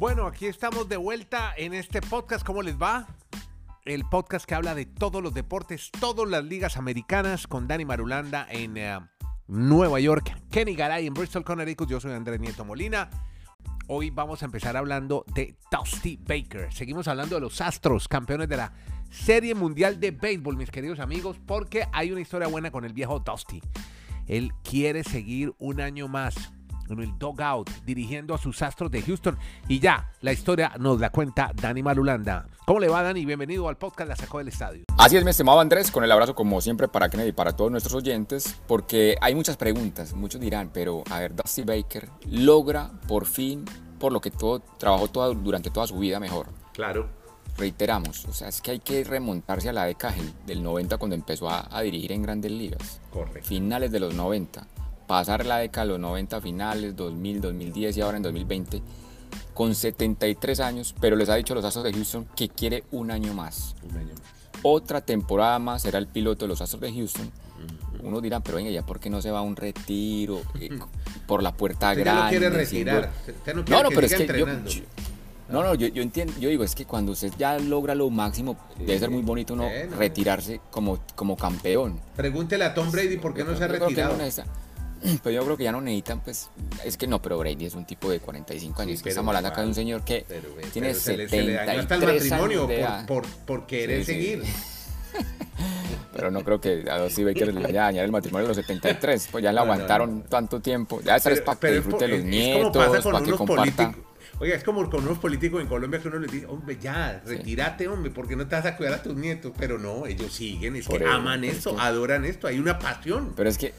Bueno, 0.00 0.26
aquí 0.26 0.46
estamos 0.46 0.88
de 0.88 0.96
vuelta 0.96 1.52
en 1.58 1.74
este 1.74 2.00
podcast. 2.00 2.42
¿Cómo 2.42 2.62
les 2.62 2.80
va? 2.80 3.06
El 3.84 4.06
podcast 4.06 4.46
que 4.46 4.54
habla 4.54 4.74
de 4.74 4.86
todos 4.86 5.22
los 5.22 5.34
deportes, 5.34 5.90
todas 6.00 6.26
las 6.26 6.42
ligas 6.42 6.78
americanas, 6.78 7.46
con 7.46 7.68
Dani 7.68 7.84
Marulanda 7.84 8.46
en 8.48 8.78
eh, 8.78 8.98
Nueva 9.46 10.00
York, 10.00 10.34
Kenny 10.50 10.74
Garay 10.74 11.06
en 11.06 11.12
Bristol, 11.12 11.44
Connecticut. 11.44 11.86
Yo 11.86 12.00
soy 12.00 12.12
Andrés 12.12 12.40
Nieto 12.40 12.64
Molina. 12.64 13.10
Hoy 13.88 14.08
vamos 14.08 14.40
a 14.40 14.46
empezar 14.46 14.74
hablando 14.74 15.26
de 15.34 15.54
Dusty 15.70 16.16
Baker. 16.16 16.72
Seguimos 16.72 17.06
hablando 17.06 17.34
de 17.34 17.42
los 17.42 17.60
Astros, 17.60 18.08
campeones 18.08 18.48
de 18.48 18.56
la 18.56 18.72
Serie 19.10 19.54
Mundial 19.54 20.00
de 20.00 20.12
Béisbol, 20.12 20.56
mis 20.56 20.70
queridos 20.70 20.98
amigos, 20.98 21.36
porque 21.44 21.86
hay 21.92 22.10
una 22.10 22.22
historia 22.22 22.48
buena 22.48 22.70
con 22.70 22.86
el 22.86 22.94
viejo 22.94 23.20
Dusty. 23.20 23.60
Él 24.26 24.54
quiere 24.64 25.04
seguir 25.04 25.52
un 25.58 25.82
año 25.82 26.08
más 26.08 26.54
en 26.94 27.00
el 27.00 27.18
Dogout, 27.18 27.70
dirigiendo 27.84 28.34
a 28.34 28.38
sus 28.38 28.62
astros 28.62 28.90
de 28.90 29.02
Houston. 29.02 29.36
Y 29.68 29.80
ya, 29.80 30.12
la 30.20 30.32
historia 30.32 30.72
nos 30.78 31.00
la 31.00 31.10
cuenta 31.10 31.52
Dani 31.54 31.82
Marulanda. 31.82 32.46
¿Cómo 32.66 32.80
le 32.80 32.88
va, 32.88 33.02
Dani? 33.02 33.24
Bienvenido 33.24 33.68
al 33.68 33.76
podcast 33.76 34.08
La 34.08 34.16
Sacó 34.16 34.38
del 34.38 34.48
Estadio. 34.48 34.84
Así 34.98 35.16
es, 35.16 35.24
mi 35.24 35.30
estimado 35.30 35.60
Andrés, 35.60 35.90
con 35.90 36.04
el 36.04 36.12
abrazo 36.12 36.34
como 36.34 36.60
siempre 36.60 36.88
para 36.88 37.08
Kennedy 37.08 37.30
y 37.30 37.32
para 37.32 37.54
todos 37.56 37.70
nuestros 37.70 37.94
oyentes, 37.94 38.56
porque 38.66 39.16
hay 39.20 39.34
muchas 39.34 39.56
preguntas. 39.56 40.14
Muchos 40.14 40.40
dirán, 40.40 40.70
pero 40.72 41.02
a 41.10 41.18
ver, 41.18 41.34
Dusty 41.34 41.62
Baker 41.62 42.08
logra 42.26 42.90
por 43.08 43.26
fin, 43.26 43.64
por 43.98 44.12
lo 44.12 44.20
que 44.20 44.30
todo 44.30 44.60
trabajó 44.78 45.08
toda, 45.08 45.34
durante 45.34 45.70
toda 45.70 45.86
su 45.86 45.98
vida 45.98 46.20
mejor. 46.20 46.48
Claro. 46.72 47.08
Reiteramos, 47.58 48.24
o 48.26 48.32
sea, 48.32 48.48
es 48.48 48.60
que 48.60 48.70
hay 48.70 48.78
que 48.78 49.04
remontarse 49.04 49.68
a 49.68 49.72
la 49.72 49.84
década 49.84 50.14
del 50.46 50.62
90 50.62 50.96
cuando 50.98 51.14
empezó 51.14 51.50
a, 51.50 51.68
a 51.70 51.82
dirigir 51.82 52.12
en 52.12 52.22
grandes 52.22 52.52
ligas. 52.52 53.00
Correcto. 53.10 53.48
Finales 53.48 53.90
de 53.90 54.00
los 54.00 54.14
90 54.14 54.66
pasar 55.10 55.44
la 55.44 55.58
década 55.58 55.86
de 55.86 55.92
los 55.94 55.98
90 56.00 56.40
finales, 56.40 56.94
2000, 56.94 57.40
2010 57.40 57.96
y 57.96 58.00
ahora 58.00 58.16
en 58.18 58.22
2020, 58.22 58.80
con 59.54 59.74
73 59.74 60.60
años, 60.60 60.94
pero 61.00 61.16
les 61.16 61.28
ha 61.28 61.34
dicho 61.34 61.52
a 61.52 61.56
los 61.56 61.64
Astros 61.64 61.84
de 61.84 61.92
Houston 61.92 62.28
que 62.36 62.48
quiere 62.48 62.84
un 62.92 63.10
año 63.10 63.34
más. 63.34 63.74
Un 63.90 63.96
año 63.98 64.10
más. 64.14 64.22
Otra 64.62 65.00
temporada 65.00 65.58
más 65.58 65.82
será 65.82 65.98
el 65.98 66.06
piloto 66.06 66.44
de 66.44 66.48
los 66.50 66.60
Astros 66.62 66.80
de 66.82 66.92
Houston. 66.92 67.28
Uno 68.04 68.20
dirá, 68.20 68.38
pero 68.38 68.58
venga, 68.58 68.70
ya 68.70 68.86
por 68.86 69.00
qué 69.00 69.10
no 69.10 69.20
se 69.20 69.32
va 69.32 69.40
a 69.40 69.42
un 69.42 69.56
retiro 69.56 70.42
eh, 70.60 70.70
por 71.26 71.42
la 71.42 71.52
puerta 71.54 71.90
Usted 71.90 72.02
grande. 72.04 72.22
no 72.22 72.28
quiere 72.28 72.50
retirar. 72.50 73.10
Usted 73.26 73.54
no, 73.54 73.60
No, 73.60 73.64
quiere 73.64 73.82
no, 73.82 73.88
que 73.88 73.94
pero 73.96 74.06
es 74.06 74.14
que 74.14 74.26
yo, 74.28 74.34
yo- 74.46 74.82
no, 75.50 75.64
no, 75.64 75.74
yo, 75.74 75.88
yo 75.88 76.02
entiendo, 76.04 76.32
yo 76.38 76.48
digo, 76.48 76.62
es 76.62 76.76
que 76.76 76.84
cuando 76.84 77.10
usted 77.10 77.32
ya 77.36 77.58
logra 77.58 77.96
lo 77.96 78.08
máximo, 78.10 78.56
debe 78.78 78.96
ser 79.00 79.10
muy 79.10 79.22
bonito 79.22 79.54
uno 79.54 79.64
bueno. 79.64 79.96
retirarse 79.96 80.60
como, 80.70 81.00
como 81.16 81.36
campeón. 81.36 81.98
Pregúntele 82.14 82.64
a 82.64 82.72
Tom 82.74 82.92
Brady 82.92 83.16
por 83.16 83.34
qué 83.34 83.42
no 83.42 83.56
se 83.56 83.64
ha 83.64 83.66
retirado. 83.66 84.16
no 84.16 84.22
Pero 85.22 85.30
yo 85.30 85.44
creo 85.44 85.56
que 85.56 85.64
ya 85.64 85.72
no 85.72 85.80
necesitan, 85.80 86.20
pues, 86.20 86.50
es 86.84 86.96
que 86.96 87.06
no, 87.06 87.22
pero 87.22 87.38
Brady 87.38 87.66
es 87.66 87.74
un 87.74 87.86
tipo 87.86 88.10
de 88.10 88.20
45 88.20 88.82
años. 88.82 88.92
Sí, 88.92 88.96
que 88.98 89.02
pero 89.04 89.10
estamos 89.12 89.28
hablando 89.30 89.48
acá 89.48 89.62
de 89.62 89.68
un 89.68 89.74
señor 89.74 90.04
que 90.04 90.24
Pero, 90.28 90.48
tiene 90.72 90.88
pero 90.88 91.00
se 91.00 91.16
le- 91.16 91.28
se 91.28 91.36
le 91.42 91.52
73 91.58 91.78
hasta 91.80 91.94
el 91.94 92.14
matrimonio 92.14 92.68
por, 93.06 93.06
por, 93.22 93.26
por 93.46 93.66
querer 93.66 94.04
Sí, 94.04 94.12
sí. 94.12 94.20
seguir. 94.20 94.42
Pero 96.12 96.30
no 96.30 96.42
creo 96.44 96.60
que 96.60 96.84
a 96.90 96.98
Dusty 96.98 97.24
Baker 97.24 97.54
le 97.54 97.60
vaya 97.62 97.82
a 97.82 97.84
dañar 97.86 98.04
el 98.04 98.10
matrimonio 98.10 98.44
a 98.46 98.48
los 98.48 98.56
73. 98.56 99.28
Pues 99.30 99.44
ya 99.44 99.52
le 99.52 99.56
No, 99.56 99.62
aguantaron 99.62 100.18
no. 100.18 100.24
tanto 100.24 100.60
tiempo. 100.60 101.00
Ya 101.02 101.16
estar 101.16 101.32
es 101.32 101.40
para 101.40 101.58
que 101.58 101.72
disfrute 101.72 102.08
los 102.08 102.18
es- 102.18 102.24
nietos, 102.24 102.76
para 103.04 103.22
que 103.22 103.30
comparta. 103.30 103.62
políticos. 103.62 103.96
Oiga, 104.40 104.56
es 104.56 104.64
como 104.64 104.88
con 104.90 105.04
unos 105.04 105.18
políticos 105.18 105.60
en 105.60 105.66
Colombia 105.68 106.00
que 106.00 106.08
uno 106.08 106.18
les 106.18 106.30
dice, 106.32 106.46
hombre, 106.46 106.78
ya, 106.80 107.22
retírate, 107.26 107.88
hombre, 107.88 108.10
porque 108.10 108.36
no 108.36 108.46
te 108.48 108.56
vas 108.56 108.66
a 108.66 108.76
cuidar 108.76 108.94
a 108.94 109.02
tus 109.02 109.14
nietos. 109.14 109.52
Pero 109.58 109.78
no, 109.78 110.06
ellos 110.06 110.32
siguen, 110.32 110.76
es 110.76 110.86
Por 110.86 110.98
que 110.98 111.04
eso, 111.04 111.12
aman 111.12 111.44
esto, 111.44 111.76
adoran 111.78 112.24
esto, 112.24 112.46
hay 112.48 112.58
una 112.58 112.78
pasión. 112.78 113.32
Pero 113.36 113.48
es 113.48 113.56
que 113.58 113.72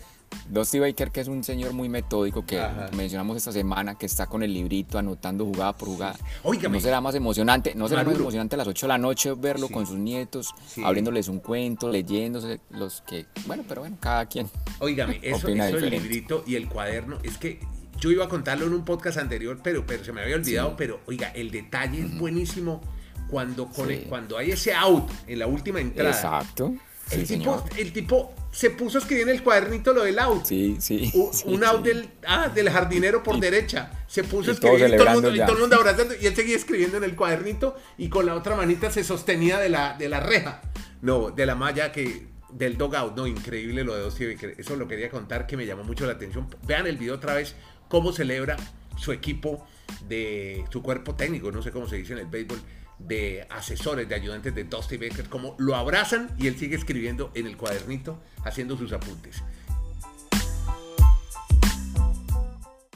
Dusty 0.50 0.80
Baker, 0.80 1.12
que 1.12 1.22
es 1.22 1.28
un 1.28 1.44
señor 1.44 1.74
muy 1.74 1.88
metódico, 1.90 2.46
que 2.46 2.60
Ajá. 2.60 2.90
mencionamos 2.96 3.38
esta 3.38 3.52
semana, 3.52 3.98
que 3.98 4.06
está 4.06 4.28
con 4.28 4.44
el 4.44 4.54
librito 4.54 4.98
anotando 4.98 5.46
jugada 5.46 5.76
por 5.78 5.88
jugada. 5.90 6.18
Óigame. 6.44 6.78
¿No 6.78 6.82
será 6.82 7.00
más 7.02 7.16
emocionante? 7.16 7.74
¿No 7.76 7.88
será 7.88 8.04
más 8.04 8.16
emocionante 8.16 8.56
a 8.56 8.58
las 8.58 8.68
8 8.68 8.86
de 8.86 8.90
la 8.90 8.98
noche 8.98 9.34
verlo 9.38 9.68
Sí. 9.68 9.74
con 9.74 9.86
sus 9.88 9.98
nietos, 9.98 10.54
Sí. 10.68 10.84
abriéndoles 10.84 11.28
un 11.30 11.40
cuento, 11.40 11.90
leyéndose 11.90 12.60
los 12.70 13.02
que... 13.02 13.26
Bueno, 13.46 13.64
pero 13.68 13.82
bueno, 13.82 13.98
cada 14.00 14.26
quien. 14.26 14.50
Óigame, 14.80 15.20
eso, 15.22 15.48
eso 15.48 15.48
diferente. 15.48 15.90
librito 16.00 16.44
y 16.46 16.56
el 16.56 16.68
cuaderno, 16.68 17.18
es 17.24 17.38
que 17.38 17.60
yo 18.00 18.12
iba 18.12 18.26
a 18.26 18.30
contarlo 18.30 18.66
en 18.66 18.74
un 18.74 18.84
podcast 18.84 19.18
anterior, 19.20 19.60
pero, 19.64 19.86
pero 19.86 20.04
se 20.04 20.12
me 20.12 20.22
había 20.22 20.36
olvidado, 20.36 20.70
Sí. 20.70 20.76
pero 20.78 21.00
oiga, 21.08 21.30
el 21.30 21.52
detalle 21.52 22.02
es 22.02 22.18
buenísimo 22.18 22.82
cuando, 23.30 23.68
con 23.68 23.90
el- 23.92 24.04
cuando 24.04 24.38
hay 24.38 24.52
ese 24.52 24.74
out 24.74 25.10
en 25.28 25.40
la 25.40 25.48
última 25.48 25.80
entrada. 25.80 26.10
Exacto. 26.10 26.74
El, 27.14 27.28
Sí, 27.28 27.38
tipo, 27.38 27.64
el 27.78 27.94
tipo 27.94 28.34
se 28.52 28.70
puso 28.72 28.98
a 28.98 29.02
escribir 29.02 29.24
en 29.24 29.36
el 29.36 29.44
cuadernito 29.44 29.94
lo 29.94 30.04
del 30.04 30.18
out. 30.20 30.46
Sí, 30.46 30.78
sí. 30.80 31.12
U- 31.14 31.30
sí, 31.34 31.44
un 31.48 31.64
out 31.64 31.84
sí. 31.84 31.90
del, 31.90 32.10
ah, 32.28 32.50
del 32.50 32.70
jardinero 32.70 33.22
por 33.24 33.38
Y- 33.38 33.42
derecha. 33.42 33.92
Se 34.08 34.24
puso 34.24 34.52
a 34.52 34.54
escribir 34.54 34.80
y 34.94 34.98
todo, 34.98 35.08
el 35.08 35.14
mundo, 35.14 35.36
y 35.36 35.40
todo 35.40 35.54
el 35.54 35.60
mundo 35.60 35.76
abrazando 35.80 36.14
y 36.20 36.26
él 36.26 36.36
seguía 36.36 36.56
escribiendo 36.56 36.98
en 36.98 37.04
el 37.04 37.16
cuadernito 37.16 37.76
y 37.98 38.10
con 38.10 38.26
la 38.26 38.36
otra 38.36 38.56
manita 38.56 38.92
se 38.92 39.04
sostenía 39.04 39.58
de 39.60 39.70
la, 39.70 39.98
de 39.98 40.10
la 40.10 40.20
reja. 40.20 40.62
No, 41.02 41.32
de 41.32 41.46
la 41.46 41.56
malla 41.56 41.92
que 41.92 42.28
del 42.52 42.78
dogout. 42.78 43.16
No, 43.16 43.26
increíble 43.28 43.84
lo 43.84 43.96
de 43.96 44.04
Baker. 44.34 44.56
Eso 44.58 44.76
lo 44.76 44.88
quería 44.88 45.10
contar 45.10 45.48
que 45.48 45.56
me 45.58 45.66
llamó 45.66 45.84
mucho 45.84 46.06
la 46.06 46.14
atención. 46.14 46.48
Vean 46.68 46.88
el 46.88 46.98
video 46.98 47.16
otra 47.16 47.34
vez 47.34 47.56
cómo 47.88 48.12
celebra 48.14 48.58
su 48.98 49.12
equipo 49.12 49.66
de 50.08 50.64
su 50.70 50.82
cuerpo 50.82 51.16
técnico, 51.16 51.52
no 51.52 51.62
sé 51.62 51.72
cómo 51.72 51.88
se 51.88 51.98
dice 51.98 52.14
en 52.14 52.20
el 52.20 52.28
béisbol, 52.28 52.62
de 53.08 53.46
asesores, 53.50 54.08
de 54.08 54.16
ayudantes 54.16 54.54
de 54.56 54.64
Dusty 54.64 54.98
Baker, 54.98 55.28
cómo 55.30 55.56
lo 55.60 55.76
abrazan 55.76 56.30
y 56.38 56.48
él 56.48 56.56
sigue 56.58 56.76
escribiendo 56.76 57.32
en 57.36 57.48
el 57.48 57.58
cuadernito, 57.58 58.22
haciendo 58.46 58.78
sus 58.78 58.94
apuntes. 58.94 59.44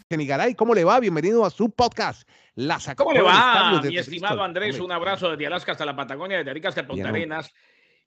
Kenny 0.10 0.28
Garay, 0.28 0.54
¿cómo 0.56 0.74
le 0.76 0.84
va? 0.84 1.00
Bienvenido 1.00 1.46
a 1.46 1.50
su 1.50 1.72
podcast. 1.72 2.30
La 2.54 2.80
sacó 2.80 3.04
¿Cómo 3.04 3.16
le 3.16 3.22
va, 3.22 3.82
mi 3.82 3.98
estimado. 3.98 4.42
Andrés? 4.44 4.80
Un 4.80 4.92
abrazo 4.92 5.32
desde 5.32 5.48
Alaska 5.48 5.74
hasta 5.74 5.86
la 5.86 5.96
Patagonia, 5.96 6.38
desde 6.38 6.52
Arica 6.52 6.70
hasta 6.70 6.88
Punta. 6.88 7.10
Arenas. 7.10 7.52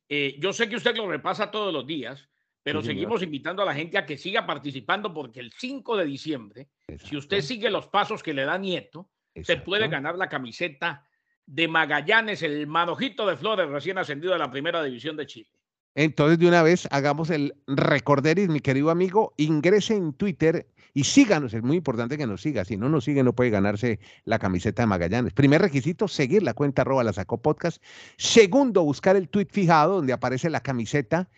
Eh, 0.09 0.37
yo 0.39 0.53
sé 0.53 0.69
que 0.69 0.77
usted 0.77 0.97
lo 0.97 1.07
repasa 1.09 1.51
todos 1.51 1.73
los 1.73 1.87
días, 1.87 2.29
pero 2.63 2.81
Sí, 2.81 2.87
señor. 2.87 2.97
seguimos 2.97 3.23
invitando 3.23 3.63
a 3.63 3.67
la 3.67 3.75
gente 3.75 3.99
a 3.99 4.07
que 4.07 4.17
siga 4.17 4.47
participando 4.47 5.13
porque 5.13 5.41
el 5.41 5.53
5 5.53 5.97
de 5.99 6.05
diciembre, 6.07 6.69
si 6.87 6.95
Exacto, 6.95 7.19
usted 7.19 7.41
sigue 7.43 7.69
los 7.69 7.89
pasos 7.89 8.23
que 8.23 8.33
le 8.33 8.45
da 8.45 8.57
Nieto, 8.57 9.11
se 9.43 9.57
puede 9.59 9.89
ganar 9.89 10.17
la 10.17 10.29
camiseta 10.29 11.07
de 11.49 11.67
Magallanes, 11.67 12.43
el 12.43 12.67
manojito 12.67 13.27
de 13.27 13.37
Flores 13.37 13.69
recién 13.71 13.97
ascendido 13.97 14.35
de 14.35 14.39
la 14.39 14.51
primera 14.51 14.83
división 14.83 15.17
de 15.17 15.27
Chile. 15.27 15.49
Entonces, 15.95 16.39
de 16.39 16.47
una 16.47 16.63
vez, 16.63 16.87
hagamos 16.91 17.31
el 17.31 17.55
recorderis, 17.67 18.49
mi 18.49 18.61
querido 18.61 18.91
amigo. 18.91 19.33
Ingrese 19.39 19.97
en 19.97 20.13
Twitter 20.13 20.69
y 20.93 21.05
síganos. 21.05 21.55
Es 21.55 21.63
muy 21.63 21.79
importante 21.79 22.19
que 22.19 22.27
nos 22.27 22.43
siga. 22.43 22.67
Si 22.67 22.77
no 22.77 22.91
nos 22.91 23.05
sigue, 23.05 23.25
no 23.25 23.33
puede 23.33 23.51
ganarse 23.51 23.99
la 24.25 24.39
camiseta 24.39 24.83
de 24.83 24.87
Magallanes. 24.87 25.33
Primer 25.33 25.63
requisito, 25.63 26.07
seguir 26.07 26.43
la 26.43 26.53
cuenta 26.53 26.83
arroba 26.83 27.03
la 27.03 27.15
sacó 27.15 27.41
podcast. 27.41 27.83
Segundo, 28.19 28.85
buscar 28.85 29.17
el 29.17 29.29
tweet 29.29 29.49
fijado 29.51 29.97
donde 29.97 30.13
aparece 30.13 30.51
la 30.51 30.61
camiseta 30.61 31.31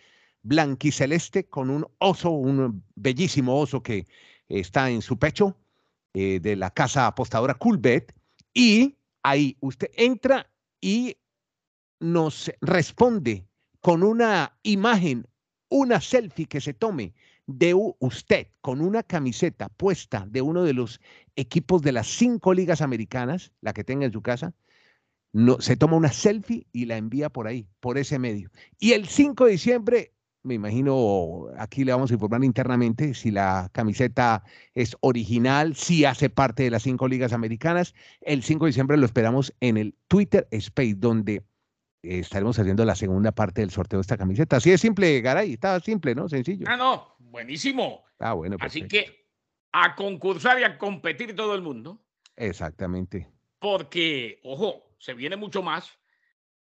blanquiceleste 0.43 1.45
con 1.45 1.69
un 1.69 1.87
oso, 1.99 2.31
un 2.31 2.83
bellísimo 2.95 3.57
oso 3.57 3.81
que 3.81 4.07
está 4.49 4.89
en 4.89 5.01
su 5.01 5.17
pecho 5.17 5.55
eh, 6.13 6.41
de 6.41 6.57
la 6.57 6.69
casa 6.71 7.07
apostadora 7.07 7.53
Coolbet. 7.53 8.13
Y 8.53 8.97
ahí 9.23 9.57
usted 9.59 9.89
entra 9.95 10.51
y 10.79 11.17
nos 11.99 12.51
responde 12.61 13.45
con 13.79 14.03
una 14.03 14.57
imagen, 14.63 15.27
una 15.69 16.01
selfie 16.01 16.47
que 16.47 16.61
se 16.61 16.73
tome 16.73 17.13
de 17.47 17.73
usted 17.99 18.47
con 18.61 18.81
una 18.81 19.03
camiseta 19.03 19.69
puesta 19.69 20.25
de 20.29 20.41
uno 20.41 20.63
de 20.63 20.73
los 20.73 20.99
equipos 21.35 21.81
de 21.81 21.91
las 21.91 22.07
cinco 22.07 22.53
ligas 22.53 22.81
americanas, 22.81 23.51
la 23.61 23.73
que 23.73 23.83
tenga 23.83 24.05
en 24.05 24.13
su 24.13 24.21
casa, 24.21 24.53
no, 25.33 25.61
se 25.61 25.77
toma 25.77 25.95
una 25.95 26.11
selfie 26.11 26.67
y 26.73 26.85
la 26.85 26.97
envía 26.97 27.29
por 27.29 27.47
ahí, 27.47 27.67
por 27.79 27.97
ese 27.97 28.19
medio. 28.19 28.51
Y 28.79 28.93
el 28.93 29.07
5 29.07 29.45
de 29.45 29.51
diciembre, 29.51 30.13
me 30.43 30.55
imagino, 30.55 31.47
aquí 31.57 31.83
le 31.83 31.91
vamos 31.91 32.09
a 32.11 32.15
informar 32.15 32.43
internamente 32.43 33.13
si 33.13 33.31
la 33.31 33.69
camiseta 33.71 34.43
es 34.73 34.97
original, 35.01 35.75
si 35.75 36.05
hace 36.05 36.29
parte 36.29 36.63
de 36.63 36.71
las 36.71 36.83
cinco 36.83 37.07
ligas 37.07 37.31
americanas. 37.33 37.93
El 38.21 38.41
5 38.41 38.65
de 38.65 38.69
diciembre 38.69 38.97
lo 38.97 39.05
esperamos 39.05 39.53
en 39.59 39.77
el 39.77 39.95
Twitter 40.07 40.47
Space, 40.51 40.95
donde 40.95 41.43
estaremos 42.01 42.57
haciendo 42.57 42.83
la 42.85 42.95
segunda 42.95 43.31
parte 43.31 43.61
del 43.61 43.69
sorteo 43.69 43.99
de 43.99 44.01
esta 44.01 44.17
camiseta. 44.17 44.57
Así 44.57 44.71
de 44.71 44.79
simple, 44.79 45.21
Garay, 45.21 45.53
está 45.53 45.79
simple, 45.79 46.15
¿no? 46.15 46.27
Sencillo. 46.27 46.65
Ah, 46.67 46.75
no, 46.75 47.15
buenísimo. 47.19 48.03
Ah, 48.17 48.33
bueno. 48.33 48.57
Así 48.59 48.87
que 48.87 49.27
a 49.71 49.95
concursar 49.95 50.59
y 50.59 50.63
a 50.63 50.77
competir 50.79 51.35
todo 51.35 51.53
el 51.53 51.61
mundo. 51.61 52.01
Exactamente. 52.35 53.29
porque, 53.59 54.39
ojo, 54.43 54.95
se 54.97 55.13
viene 55.13 55.35
mucho 55.35 55.61
más. 55.61 56.00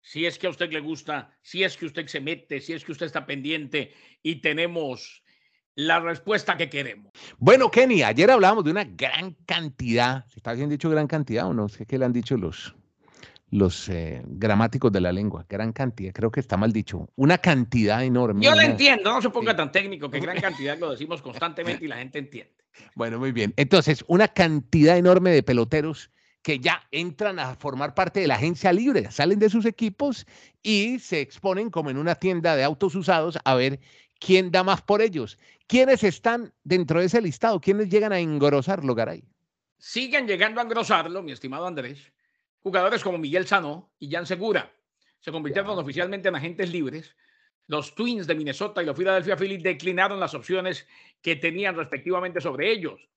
Si 0.03 0.25
es 0.27 0.39
que 0.39 0.47
a 0.47 0.51
usted 0.51 0.71
le 0.73 0.81
gusta, 0.81 1.37
si 1.43 1.63
es 1.63 1.77
que 1.77 1.87
usted 1.87 2.07
se 2.07 2.21
mete, 2.21 2.61
si 2.61 2.73
es 2.73 2.85
que 2.85 2.93
usted 2.93 3.07
está 3.07 3.27
pendiente 3.27 3.93
y 4.23 4.37
tenemos 4.37 5.23
la 5.75 6.01
respuesta 6.01 6.57
que 6.57 6.69
queremos. 6.69 7.13
Bueno, 7.39 7.71
Kenny, 7.71 8.03
ayer 8.03 8.31
hablábamos 8.31 8.65
de 8.65 8.71
una 8.71 8.85
gran 8.85 9.35
cantidad. 9.47 10.27
¿se 10.27 10.39
¿Está 10.39 10.53
bien 10.55 10.69
dicho 10.69 10.91
gran 10.91 11.07
cantidad 11.07 11.47
o 11.47 11.55
no? 11.55 11.69
sé 11.69 11.87
qué 11.87 11.99
le 11.99 12.05
han 12.07 12.13
dicho 12.13 12.37
los, 12.37 12.75
los 13.51 13.89
eh, 13.89 14.23
gramáticos 14.27 14.91
de 14.91 15.01
la 15.01 15.13
lengua. 15.13 15.47
Gran 15.49 15.73
cantidad, 15.73 16.13
creo 16.13 16.31
que 16.31 16.41
está 16.41 16.57
mal 16.57 16.73
dicho. 16.73 17.09
Una 17.17 17.39
cantidad 17.39 18.03
enorme. 18.05 18.45
Yo 18.45 18.53
una- 18.53 18.65
entiendo, 18.65 19.13
no 19.13 19.23
se 19.23 19.31
ponga 19.31 19.53
Sí. 19.53 19.57
tan 19.59 19.71
técnico, 19.73 20.11
que 20.11 20.19
gran 20.21 20.41
cantidad 20.41 20.79
lo 20.79 20.91
decimos 20.91 21.23
constantemente 21.23 21.85
y 21.85 21.89
la 21.89 21.97
gente 21.99 22.19
entiende. 22.19 22.55
Bueno, 22.95 23.19
muy 23.19 23.33
bien. 23.33 23.53
Entonces, 23.57 24.05
una 24.09 24.29
cantidad 24.29 24.97
enorme 24.97 25.31
de 25.31 25.43
peloteros 25.43 26.11
que 26.43 26.59
ya 26.59 26.87
entran 26.91 27.39
a 27.39 27.55
formar 27.55 27.95
parte 27.95 28.21
de 28.21 28.27
la 28.27 28.37
agencia 28.37 28.73
libre, 28.73 29.11
salen 29.11 29.39
de 29.39 29.51
sus 29.51 29.67
equipos 29.67 30.27
y 30.63 30.99
se 30.99 31.21
exponen 31.21 31.71
como 31.71 31.91
en 31.91 31.99
una 31.99 32.15
tienda 32.15 32.57
de 32.57 32.65
autos 32.65 32.95
usados 32.95 33.39
a 33.45 33.55
ver 33.55 33.81
quién 34.19 34.51
da 34.51 34.65
más 34.65 34.83
por 34.83 35.03
ellos. 35.03 35.39
¿Quiénes 35.67 36.03
están 36.03 36.53
dentro 36.65 37.01
de 37.01 37.07
ese 37.07 37.21
listado? 37.21 37.61
¿Quiénes 37.61 37.89
llegan 37.89 38.13
a 38.13 38.19
engrosarlo, 38.19 38.95
Garay? 38.95 39.23
Siguen 39.79 40.27
llegando 40.27 40.61
a 40.61 40.65
engrosarlo, 40.65 41.23
mi 41.23 41.33
estimado 41.33 41.67
Andrés, 41.67 42.13
jugadores 42.63 43.03
como 43.03 43.19
Miguel 43.19 43.47
Sanó 43.47 43.91
y 43.99 44.11
Jan 44.11 44.27
Segura. 44.27 44.73
Se 45.21 45.31
convirtieron 45.31 45.79
oficialmente 45.79 46.29
en 46.29 46.35
agentes 46.35 46.71
libres. 46.71 47.15
Los 47.67 47.95
Twins 47.95 48.27
de 48.27 48.35
Minnesota 48.35 48.83
y 48.83 48.87
los 48.87 48.97
Philadelphia 48.97 49.37
Phillies 49.37 49.63
declinaron 49.63 50.19
las 50.19 50.35
opciones 50.35 50.87
que 51.23 51.37
tenían 51.37 51.77
respectivamente 51.77 52.41
sobre 52.41 52.73
ellos. 52.73 53.09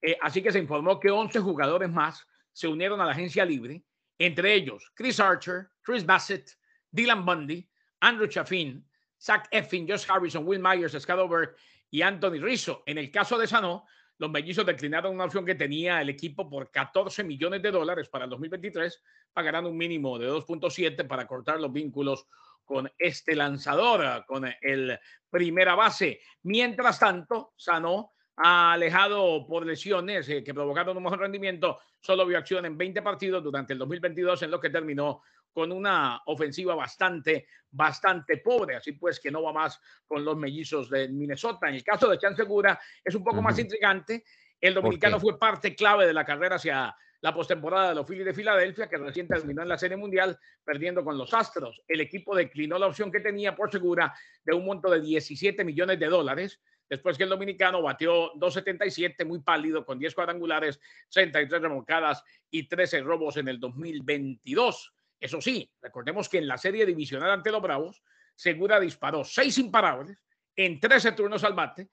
Eh, 0.00 0.16
así 0.22 0.42
que 0.42 0.52
se 0.52 0.58
informó 0.58 1.00
que 1.00 1.10
11 1.10 1.40
jugadores 1.40 1.90
más 1.90 2.26
se 2.52 2.68
unieron 2.68 3.00
a 3.00 3.06
la 3.06 3.12
agencia 3.12 3.44
libre, 3.44 3.84
entre 4.18 4.54
ellos 4.54 4.90
Chris 4.94 5.20
Archer, 5.20 5.68
Chris 5.82 6.04
Bassett, 6.04 6.50
Dylan 6.90 7.24
Bundy, 7.24 7.68
Andrew 8.00 8.28
Chaffin, 8.28 8.84
Zach 9.20 9.48
Effin, 9.50 9.88
Josh 9.88 10.06
Harrison, 10.08 10.46
Will 10.46 10.60
Myers, 10.60 10.96
Scott 10.98 11.56
y 11.90 12.02
Anthony 12.02 12.40
Rizzo. 12.40 12.82
En 12.86 12.98
el 12.98 13.10
caso 13.10 13.38
de 13.38 13.46
Sano, 13.46 13.86
los 14.18 14.30
mellizos 14.30 14.66
declinaron 14.66 15.14
una 15.14 15.24
opción 15.24 15.44
que 15.44 15.54
tenía 15.54 16.00
el 16.00 16.08
equipo 16.08 16.48
por 16.48 16.70
14 16.70 17.24
millones 17.24 17.62
de 17.62 17.70
dólares 17.70 18.08
para 18.08 18.24
el 18.24 18.30
2023, 18.30 19.02
pagarán 19.32 19.66
un 19.66 19.76
mínimo 19.76 20.18
de 20.18 20.28
2.7 20.28 21.06
para 21.06 21.26
cortar 21.26 21.60
los 21.60 21.72
vínculos 21.72 22.26
con 22.64 22.90
este 22.98 23.34
lanzador, 23.34 24.24
con 24.26 24.44
el 24.60 24.98
primera 25.30 25.74
base. 25.74 26.20
Mientras 26.42 26.98
tanto, 26.98 27.54
Sano 27.56 28.12
alejado 28.40 29.46
por 29.46 29.66
lesiones 29.66 30.28
eh, 30.28 30.44
que 30.44 30.54
provocaron 30.54 30.96
un 30.96 31.02
mejor 31.02 31.18
rendimiento, 31.18 31.78
solo 32.00 32.24
vio 32.24 32.38
acción 32.38 32.64
en 32.66 32.78
20 32.78 33.02
partidos 33.02 33.42
durante 33.42 33.72
el 33.72 33.78
2022, 33.80 34.42
en 34.42 34.50
lo 34.50 34.60
que 34.60 34.70
terminó 34.70 35.22
con 35.52 35.72
una 35.72 36.22
ofensiva 36.26 36.74
bastante, 36.76 37.48
bastante 37.70 38.38
pobre. 38.38 38.76
Así 38.76 38.92
pues, 38.92 39.18
que 39.18 39.30
no 39.30 39.42
va 39.42 39.52
más 39.52 39.80
con 40.06 40.24
los 40.24 40.36
mellizos 40.36 40.88
de 40.88 41.08
Minnesota. 41.08 41.68
En 41.68 41.74
el 41.74 41.82
caso 41.82 42.08
de 42.08 42.18
Chan 42.18 42.36
Segura, 42.36 42.78
es 43.02 43.14
un 43.14 43.24
poco 43.24 43.42
más 43.42 43.58
intrigante. 43.58 44.24
El 44.60 44.74
dominicano 44.74 45.18
fue 45.18 45.38
parte 45.38 45.74
clave 45.74 46.06
de 46.06 46.12
la 46.12 46.24
carrera 46.24 46.56
hacia 46.56 46.94
la 47.20 47.34
postemporada 47.34 47.88
de 47.88 47.94
los 47.96 48.06
Phillies 48.06 48.26
de 48.26 48.34
Filadelfia, 48.34 48.88
que 48.88 48.96
recién 48.96 49.26
terminó 49.26 49.62
en 49.62 49.68
la 49.68 49.78
Serie 49.78 49.96
Mundial, 49.96 50.38
perdiendo 50.64 51.04
con 51.04 51.18
los 51.18 51.34
Astros. 51.34 51.82
El 51.88 52.00
equipo 52.00 52.36
declinó 52.36 52.78
la 52.78 52.86
opción 52.86 53.10
que 53.10 53.18
tenía 53.18 53.56
por 53.56 53.72
segura 53.72 54.14
de 54.44 54.54
un 54.54 54.64
monto 54.64 54.88
de 54.88 55.00
17 55.00 55.64
millones 55.64 55.98
de 55.98 56.06
dólares 56.06 56.60
después 56.88 57.16
que 57.16 57.24
el 57.24 57.30
dominicano 57.30 57.82
batió 57.82 58.32
2.77, 58.34 59.24
muy 59.24 59.40
pálido, 59.40 59.84
con 59.84 59.98
10 59.98 60.14
cuadrangulares, 60.14 60.80
33 61.10 61.62
remolcadas 61.62 62.22
y 62.50 62.68
13 62.68 63.00
robos 63.00 63.36
en 63.36 63.48
el 63.48 63.60
2022. 63.60 64.92
Eso 65.20 65.40
sí, 65.40 65.70
recordemos 65.82 66.28
que 66.28 66.38
en 66.38 66.48
la 66.48 66.58
serie 66.58 66.86
divisional 66.86 67.30
ante 67.30 67.50
los 67.50 67.62
Bravos, 67.62 68.02
Segura 68.34 68.78
disparó 68.78 69.24
6 69.24 69.58
imparables 69.58 70.16
en 70.54 70.78
13 70.78 71.12
turnos 71.12 71.42
al 71.42 71.54
bate, 71.54 71.88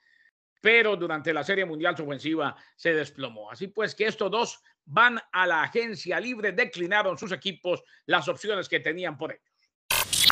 pero 0.62 0.95
durante 0.95 1.33
la 1.33 1.44
serie 1.44 1.65
mundial 1.65 1.97
su 1.97 2.03
ofensiva 2.03 2.56
se 2.75 2.94
desplomó. 2.94 3.51
Así 3.51 3.68
pues 3.68 3.95
que 3.95 4.06
estos 4.06 4.31
dos 4.31 4.59
van 4.86 5.19
a 5.31 5.47
la 5.47 5.63
agencia 5.63 6.19
libre, 6.19 6.51
declinaron 6.51 7.18
sus 7.18 7.31
equipos 7.31 7.83
las 8.06 8.27
opciones 8.27 8.69
que 8.69 8.80
tenían 8.80 9.18
por 9.18 9.31
ellos. 9.31 9.55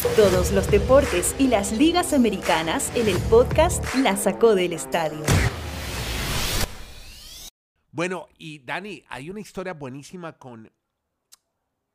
Todos 0.04 0.52
los 0.52 0.70
deportes 0.70 1.34
y 1.40 1.48
las 1.48 1.72
ligas 1.72 2.12
americanas 2.12 2.92
en 2.94 3.08
el 3.08 3.18
podcast 3.30 3.84
La 3.96 4.18
Sacó 4.18 4.54
del 4.54 4.74
Estadio. 4.74 5.24
Bueno, 7.90 8.28
y 8.38 8.60
Dani, 8.60 9.06
hay 9.08 9.30
una 9.30 9.40
historia 9.40 9.74
buenísima 9.74 10.38
con 10.38 10.70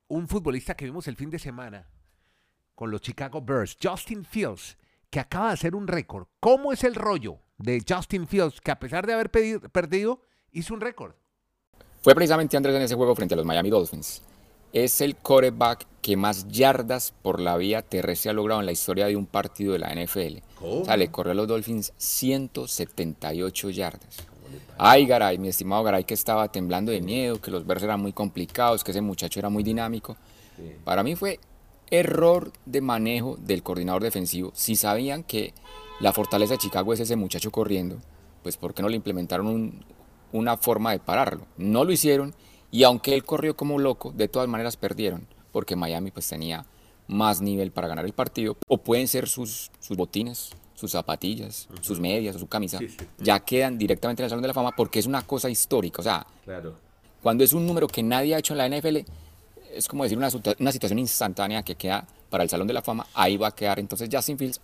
un 0.08 0.26
futbolista 0.26 0.74
que 0.74 0.86
vimos 0.86 1.06
el 1.06 1.16
fin 1.16 1.28
de 1.28 1.38
semana 1.38 1.86
con 2.74 2.90
los 2.90 3.02
Chicago 3.02 3.42
Bears, 3.42 3.76
Justin 3.80 4.24
Fields, 4.24 4.78
que 5.10 5.20
acaba 5.20 5.48
de 5.48 5.52
hacer 5.52 5.76
un 5.76 5.86
récord. 5.86 6.26
¿Cómo 6.40 6.72
es 6.72 6.84
el 6.84 6.94
rollo 6.94 7.38
de 7.58 7.84
Justin 7.86 8.26
Fields, 8.26 8.60
que 8.62 8.70
a 8.70 8.78
pesar 8.80 9.06
de 9.06 9.12
haber 9.12 9.30
perdido, 9.30 10.22
hizo 10.50 10.72
un 10.72 10.80
récord? 10.80 11.12
Fue 12.00 12.14
precisamente 12.14 12.56
Andrés 12.56 12.74
en 12.74 12.82
ese 12.82 12.94
juego 12.94 13.14
frente 13.14 13.34
a 13.34 13.36
los 13.36 13.46
Miami 13.46 13.68
Dolphins 13.68 14.22
es 14.72 15.00
el 15.00 15.16
coreback 15.16 15.86
que 16.02 16.16
más 16.16 16.48
yardas 16.48 17.12
por 17.22 17.40
la 17.40 17.56
vía 17.56 17.82
terrestre 17.82 18.30
ha 18.30 18.34
logrado 18.34 18.60
en 18.60 18.66
la 18.66 18.72
historia 18.72 19.06
de 19.06 19.16
un 19.16 19.26
partido 19.26 19.72
de 19.72 19.78
la 19.78 19.94
NFL. 19.94 20.38
O 20.62 20.84
sea, 20.84 20.96
le 20.96 21.10
corrió 21.10 21.32
a 21.32 21.34
los 21.34 21.48
Dolphins 21.48 21.92
178 21.96 23.70
yardas. 23.70 24.16
Ay, 24.78 25.06
Garay, 25.06 25.38
mi 25.38 25.48
estimado 25.48 25.82
Garay, 25.82 26.04
que 26.04 26.14
estaba 26.14 26.50
temblando 26.50 26.92
de 26.92 27.00
miedo, 27.00 27.40
que 27.40 27.50
los 27.50 27.66
versos 27.66 27.84
eran 27.84 28.00
muy 28.00 28.12
complicados, 28.12 28.84
que 28.84 28.92
ese 28.92 29.00
muchacho 29.00 29.40
era 29.40 29.48
muy 29.48 29.62
dinámico. 29.62 30.16
Para 30.84 31.02
mí 31.02 31.16
fue 31.16 31.40
error 31.90 32.52
de 32.64 32.80
manejo 32.80 33.36
del 33.40 33.62
coordinador 33.62 34.02
defensivo. 34.02 34.52
Si 34.54 34.76
sabían 34.76 35.24
que 35.24 35.52
la 36.00 36.12
fortaleza 36.12 36.54
de 36.54 36.58
Chicago 36.58 36.92
es 36.92 37.00
ese 37.00 37.16
muchacho 37.16 37.50
corriendo, 37.50 37.98
pues 38.42 38.56
¿por 38.56 38.72
qué 38.72 38.82
no 38.82 38.88
le 38.88 38.96
implementaron 38.96 39.84
una 40.32 40.56
forma 40.56 40.92
de 40.92 41.00
pararlo? 41.00 41.46
No 41.56 41.84
lo 41.84 41.92
hicieron 41.92 42.34
y 42.70 42.82
aunque 42.82 43.14
él 43.14 43.24
corrió 43.24 43.56
como 43.56 43.78
loco, 43.78 44.12
de 44.12 44.28
todas 44.28 44.48
maneras 44.48 44.76
perdieron, 44.76 45.26
porque 45.52 45.76
Miami 45.76 46.10
pues 46.10 46.28
tenía 46.28 46.66
más 47.06 47.40
nivel 47.40 47.70
para 47.72 47.88
ganar 47.88 48.04
el 48.04 48.12
partido. 48.12 48.56
O 48.68 48.78
pueden 48.78 49.08
ser 49.08 49.28
sus, 49.28 49.70
sus 49.80 49.96
botines, 49.96 50.50
sus 50.74 50.92
zapatillas, 50.92 51.68
sus 51.80 51.98
medias 51.98 52.36
o 52.36 52.38
su 52.38 52.46
camisa, 52.46 52.78
ya 53.18 53.40
quedan 53.40 53.78
directamente 53.78 54.22
en 54.22 54.24
el 54.24 54.30
Salón 54.30 54.42
de 54.42 54.48
la 54.48 54.54
Fama 54.54 54.72
porque 54.76 54.98
es 54.98 55.06
una 55.06 55.22
cosa 55.22 55.48
histórica. 55.48 56.00
O 56.00 56.04
sea, 56.04 56.26
cuando 57.22 57.42
es 57.42 57.52
un 57.52 57.66
número 57.66 57.88
que 57.88 58.02
nadie 58.02 58.34
ha 58.34 58.38
hecho 58.38 58.54
en 58.54 58.58
la 58.58 58.68
NFL, 58.68 58.98
es 59.72 59.88
como 59.88 60.04
decir 60.04 60.18
una, 60.18 60.28
una, 60.60 60.72
situación 60.72 60.98
instantánea 60.98 61.62
que 61.62 61.74
queda 61.74 62.06
para 62.30 62.44
el 62.44 62.50
Salón 62.50 62.68
de 62.68 62.74
la 62.74 62.82
Fama, 62.82 63.06
ahí 63.14 63.36
va 63.36 63.48
a 63.48 63.54
quedar 63.54 63.78
entonces 63.80 64.08
Justin 64.12 64.38
Fields, 64.38 64.60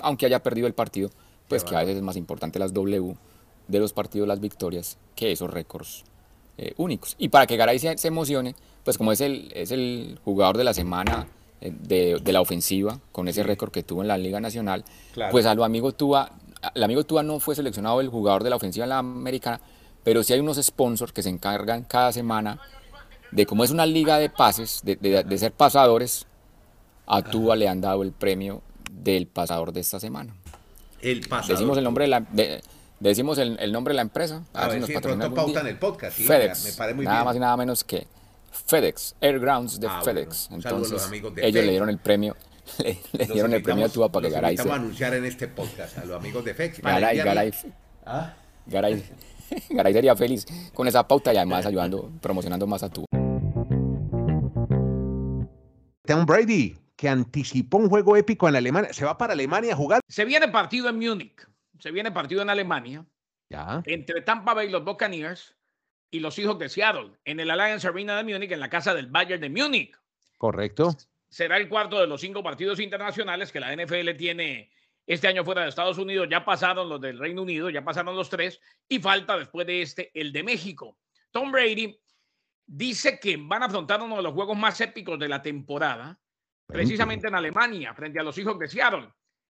aunque 0.00 0.26
haya 0.26 0.42
perdido 0.42 0.66
el 0.66 0.74
partido, 0.74 1.10
pues 1.48 1.62
que 1.62 1.76
a 1.76 1.80
veces 1.80 1.96
es 1.96 2.02
más 2.02 2.16
importante 2.16 2.58
las 2.58 2.72
W 2.72 3.14
de 3.68 3.78
los 3.78 3.92
partidos, 3.92 4.26
las 4.26 4.40
victorias, 4.40 4.98
que 5.14 5.32
esos 5.32 5.50
récords 5.50 6.04
eh, 6.56 6.72
únicos. 6.76 7.16
Y 7.18 7.28
para 7.28 7.46
que 7.46 7.56
Garay 7.56 7.78
se, 7.78 7.96
emocione, 8.06 8.54
pues 8.84 8.96
como 8.96 9.12
es 9.12 9.20
el, 9.20 9.50
es 9.54 9.72
el 9.72 10.20
jugador 10.24 10.56
de 10.56 10.64
la 10.64 10.72
semana 10.72 11.26
eh, 11.60 11.72
de, 11.72 12.32
la 12.32 12.40
ofensiva, 12.40 13.00
con 13.10 13.26
ese 13.26 13.42
récord 13.42 13.72
que 13.72 13.82
tuvo 13.82 14.02
en 14.02 14.08
la 14.08 14.18
Liga 14.18 14.40
Nacional, 14.40 14.84
pues 15.30 15.46
a 15.46 15.54
lo 15.54 15.64
amigo 15.64 15.92
Tua, 15.92 16.30
el 16.74 16.82
amigo 16.82 17.04
Tua 17.04 17.22
no 17.22 17.40
fue 17.40 17.56
seleccionado 17.56 18.00
el 18.00 18.08
jugador 18.08 18.44
de 18.44 18.50
la 18.50 18.56
ofensiva 18.56 18.84
en 18.84 18.90
la 18.90 18.98
americana, 18.98 19.60
pero 20.04 20.22
sí 20.22 20.32
hay 20.32 20.40
unos 20.40 20.58
sponsors 20.62 21.12
que 21.12 21.22
se 21.22 21.28
encargan 21.28 21.82
cada 21.82 22.12
semana 22.12 22.60
de 23.32 23.46
como 23.46 23.64
es 23.64 23.72
una 23.72 23.84
liga 23.84 24.18
de 24.18 24.30
pases, 24.30 24.80
de, 24.84 25.38
ser 25.38 25.52
pasadores, 25.52 26.26
a 27.06 27.22
Tua 27.22 27.56
le 27.56 27.68
han 27.68 27.80
dado 27.80 28.02
el 28.02 28.12
premio 28.12 28.62
del 28.92 29.26
pasador 29.26 29.72
de 29.72 29.80
esta 29.80 29.98
semana. 29.98 30.34
El 31.02 31.20
pasador. 31.22 31.56
Decimos 31.56 31.78
el 31.78 31.84
nombre 31.84 32.04
de 32.04 32.08
la... 32.08 32.24
Decimos 33.00 33.38
el, 33.38 33.72
nombre 33.72 33.92
de 33.92 33.96
la 33.96 34.02
empresa. 34.02 34.44
A, 34.52 34.68
ver, 34.68 34.84
si 34.84 34.92
nos 34.92 35.32
pautan 35.32 35.66
el 35.66 35.78
podcast. 35.78 36.16
FedEx. 36.18 36.64
Me 36.64 36.72
parece 36.72 36.94
muy 36.94 37.04
nada 37.04 37.24
más 37.24 37.36
y 37.36 37.40
nada 37.40 37.56
menos 37.56 37.84
que 37.84 38.06
FedEx, 38.66 39.16
Airgrounds 39.20 39.80
de 39.80 39.88
ah, 39.88 40.00
FedEx. 40.02 40.48
Entonces, 40.52 41.10
ellos 41.36 41.64
le 41.64 41.70
dieron 41.70 41.88
el 41.90 41.98
premio. 41.98 42.36
Le, 43.12 43.26
dieron 43.26 43.52
el 43.52 43.62
premio 43.62 43.84
a 43.84 43.88
Tua 43.90 44.10
para 44.10 44.26
que 44.26 44.32
Garay. 44.32 44.56
Vamos 44.56 44.72
a 44.72 44.76
anunciar 44.76 45.12
en 45.12 45.26
este 45.26 45.48
podcast 45.48 45.98
a 45.98 46.04
los 46.06 46.16
amigos 46.16 46.42
de 46.46 46.54
FedEx. 46.54 46.80
Garay, 46.80 47.18
Garay, 47.18 47.52
¿Ah? 48.06 48.34
Garay, 48.64 49.04
Garay 49.68 49.92
sería 49.92 50.16
feliz 50.16 50.46
con 50.72 50.88
esa 50.88 51.06
pauta 51.06 51.34
y 51.34 51.36
además 51.36 51.66
ayudando, 51.66 52.10
promocionando 52.22 52.66
más 52.66 52.82
a 52.82 52.88
Tua. 52.88 53.04
Tom 56.06 56.24
Brady, 56.24 56.78
que 56.96 57.08
anticipó 57.08 57.76
un 57.76 57.90
juego 57.90 58.16
épico 58.16 58.48
en 58.48 58.56
Alemania, 58.56 58.94
se 58.94 59.04
va 59.04 59.18
para 59.18 59.34
Alemania 59.34 59.74
a 59.74 59.76
jugar. 59.76 60.00
Se 60.08 60.24
viene 60.24 60.48
partido 60.48 60.88
en 60.88 60.98
Múnich 60.98 61.46
se 61.78 61.90
viene 61.90 62.12
partido 62.12 62.42
en 62.42 62.50
Alemania 62.50 63.04
ya. 63.48 63.82
entre 63.86 64.22
Tampa 64.22 64.54
Bay, 64.54 64.70
los 64.70 64.84
Buccaneers 64.84 65.56
y 66.10 66.20
los 66.20 66.38
hijos 66.38 66.58
de 66.58 66.68
Seattle 66.68 67.12
en 67.24 67.40
el 67.40 67.50
Allianz 67.50 67.84
Arena 67.84 68.16
de 68.16 68.24
Múnich, 68.24 68.52
en 68.52 68.60
la 68.60 68.70
casa 68.70 68.94
del 68.94 69.06
Bayern 69.06 69.40
de 69.40 69.50
Múnich. 69.50 69.98
Correcto. 70.38 70.96
Será 71.28 71.56
el 71.56 71.68
cuarto 71.68 72.00
de 72.00 72.06
los 72.06 72.20
cinco 72.20 72.42
partidos 72.42 72.78
internacionales 72.78 73.50
que 73.50 73.60
la 73.60 73.74
NFL 73.74 74.16
tiene 74.16 74.70
este 75.06 75.26
año 75.28 75.44
fuera 75.44 75.62
de 75.62 75.68
Estados 75.68 75.98
Unidos. 75.98 76.28
Ya 76.30 76.44
pasaron 76.44 76.88
los 76.88 77.00
del 77.00 77.18
Reino 77.18 77.42
Unido, 77.42 77.70
ya 77.70 77.82
pasaron 77.82 78.14
los 78.16 78.30
tres 78.30 78.60
y 78.88 79.00
falta 79.00 79.36
después 79.36 79.66
de 79.66 79.82
este 79.82 80.10
el 80.14 80.32
de 80.32 80.42
México. 80.42 80.98
Tom 81.30 81.50
Brady 81.50 81.98
dice 82.66 83.18
que 83.18 83.36
van 83.36 83.62
a 83.62 83.66
afrontar 83.66 84.00
uno 84.00 84.16
de 84.16 84.22
los 84.22 84.32
juegos 84.32 84.56
más 84.56 84.80
épicos 84.80 85.18
de 85.18 85.28
la 85.28 85.42
temporada, 85.42 86.18
precisamente 86.66 87.28
en 87.28 87.34
Alemania, 87.34 87.92
frente 87.94 88.20
a 88.20 88.22
los 88.22 88.38
hijos 88.38 88.58
de 88.58 88.68
Seattle. 88.68 89.08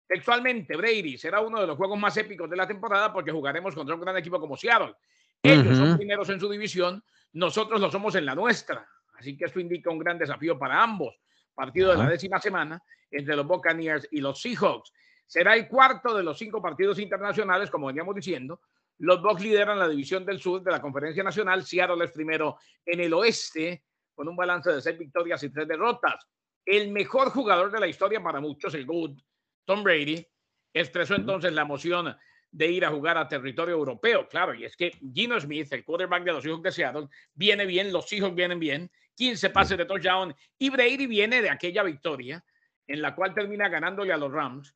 Textualmente, 0.08 0.74
Brady 0.74 1.18
será 1.18 1.42
uno 1.42 1.60
de 1.60 1.66
los 1.66 1.76
juegos 1.76 1.98
más 1.98 2.16
épicos 2.16 2.48
de 2.48 2.56
la 2.56 2.66
temporada 2.66 3.12
porque 3.12 3.30
jugaremos 3.30 3.74
contra 3.74 3.94
un 3.94 4.00
gran 4.00 4.16
equipo 4.16 4.40
como 4.40 4.56
Seattle. 4.56 4.94
Ellos 5.42 5.76
son 5.76 5.98
primeros 5.98 6.28
en 6.30 6.40
su 6.40 6.48
división, 6.48 7.04
nosotros 7.34 7.78
lo 7.78 7.90
somos 7.90 8.14
en 8.14 8.24
la 8.24 8.34
nuestra. 8.34 8.88
Así 9.18 9.36
que 9.36 9.44
esto 9.44 9.60
indica 9.60 9.90
un 9.90 9.98
gran 9.98 10.18
desafío 10.18 10.58
para 10.58 10.82
ambos. 10.82 11.14
Partido 11.54 11.90
de 11.90 11.98
la 11.98 12.08
décima 12.08 12.40
semana 12.40 12.82
entre 13.10 13.36
los 13.36 13.46
Buccaneers 13.46 14.08
y 14.10 14.20
los 14.20 14.40
Seahawks. 14.40 14.92
Será 15.26 15.54
el 15.54 15.68
cuarto 15.68 16.16
de 16.16 16.22
los 16.22 16.38
cinco 16.38 16.62
partidos 16.62 16.98
internacionales, 16.98 17.70
como 17.70 17.88
veníamos 17.88 18.14
diciendo. 18.14 18.62
Los 18.98 19.20
Bucks 19.20 19.42
lideran 19.42 19.78
la 19.78 19.88
división 19.88 20.24
del 20.24 20.40
sur 20.40 20.62
de 20.62 20.70
la 20.70 20.80
Conferencia 20.80 21.22
Nacional. 21.22 21.66
Seattle 21.66 22.02
es 22.02 22.12
primero 22.12 22.56
en 22.86 23.00
el 23.00 23.12
oeste 23.12 23.84
con 24.14 24.26
un 24.26 24.36
balance 24.36 24.72
de 24.72 24.80
seis 24.80 24.98
victorias 24.98 25.42
y 25.42 25.50
tres 25.50 25.68
derrotas. 25.68 26.26
El 26.64 26.90
mejor 26.92 27.30
jugador 27.30 27.70
de 27.70 27.80
la 27.80 27.86
historia 27.86 28.22
para 28.22 28.40
muchos, 28.40 28.72
el 28.74 28.86
Good, 28.86 29.18
Tom 29.68 29.82
Brady, 29.82 30.26
expresó 30.72 31.14
entonces 31.14 31.52
la 31.52 31.60
emoción 31.60 32.16
de 32.50 32.68
ir 32.68 32.86
a 32.86 32.90
jugar 32.90 33.18
a 33.18 33.28
territorio 33.28 33.74
europeo. 33.74 34.26
Claro, 34.26 34.54
y 34.54 34.64
es 34.64 34.74
que 34.74 34.92
Gino 35.12 35.38
Smith, 35.38 35.70
el 35.74 35.84
quarterback 35.84 36.24
de 36.24 36.32
los 36.32 36.46
hijos 36.46 36.62
de 36.62 36.72
Seattle, 36.72 37.08
viene 37.34 37.66
bien, 37.66 37.92
los 37.92 38.10
hijos 38.14 38.34
vienen 38.34 38.58
bien, 38.58 38.90
15 39.14 39.50
pases 39.50 39.76
de 39.76 39.84
touchdown 39.84 40.34
y 40.58 40.70
Brady 40.70 41.06
viene 41.06 41.42
de 41.42 41.50
aquella 41.50 41.82
victoria 41.82 42.42
en 42.86 43.02
la 43.02 43.14
cual 43.14 43.34
termina 43.34 43.68
ganándole 43.68 44.10
a 44.10 44.16
los 44.16 44.32
Rams 44.32 44.74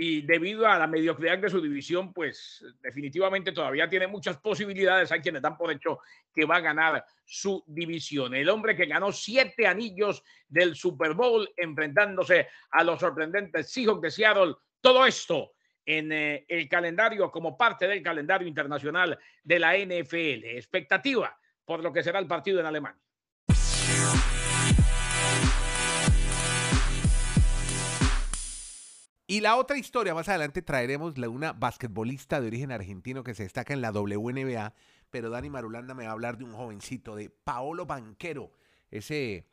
y 0.00 0.22
debido 0.22 0.64
a 0.64 0.78
la 0.78 0.86
mediocridad 0.86 1.38
de 1.38 1.50
su 1.50 1.60
división, 1.60 2.12
pues 2.12 2.64
definitivamente 2.80 3.50
todavía 3.50 3.88
tiene 3.88 4.06
muchas 4.06 4.36
posibilidades. 4.38 5.10
Hay 5.10 5.20
quienes 5.20 5.42
dan 5.42 5.56
por 5.56 5.72
hecho 5.72 5.98
que 6.32 6.44
va 6.44 6.56
a 6.56 6.60
ganar 6.60 7.04
su 7.24 7.64
división. 7.66 8.32
El 8.32 8.48
hombre 8.48 8.76
que 8.76 8.86
ganó 8.86 9.10
siete 9.10 9.66
anillos 9.66 10.22
del 10.46 10.76
Super 10.76 11.14
Bowl 11.14 11.50
enfrentándose 11.56 12.46
a 12.70 12.84
los 12.84 13.00
sorprendentes 13.00 13.72
Seahawks 13.72 14.02
de 14.02 14.10
Seattle. 14.12 14.54
Todo 14.80 15.04
esto 15.04 15.54
en 15.84 16.12
eh, 16.12 16.44
el 16.46 16.68
calendario 16.68 17.28
como 17.32 17.58
parte 17.58 17.88
del 17.88 18.00
calendario 18.00 18.46
internacional 18.46 19.18
de 19.42 19.58
la 19.58 19.76
NFL. 19.76 20.44
Expectativa 20.44 21.36
por 21.64 21.82
lo 21.82 21.92
que 21.92 22.04
será 22.04 22.20
el 22.20 22.28
partido 22.28 22.60
en 22.60 22.66
Alemania. 22.66 23.02
Y 29.30 29.42
la 29.42 29.56
otra 29.56 29.76
historia, 29.76 30.14
más 30.14 30.26
adelante 30.30 30.62
traeremos 30.62 31.18
la 31.18 31.28
una 31.28 31.52
basquetbolista 31.52 32.40
de 32.40 32.46
origen 32.46 32.72
argentino 32.72 33.22
que 33.22 33.34
se 33.34 33.42
destaca 33.42 33.74
en 33.74 33.82
la 33.82 33.92
WNBA, 33.92 34.72
pero 35.10 35.28
Dani 35.28 35.50
Marulanda 35.50 35.92
me 35.92 36.04
va 36.04 36.08
a 36.08 36.12
hablar 36.12 36.38
de 36.38 36.44
un 36.44 36.54
jovencito, 36.54 37.14
de 37.14 37.28
Paolo 37.28 37.84
Banquero, 37.84 38.50
ese 38.90 39.44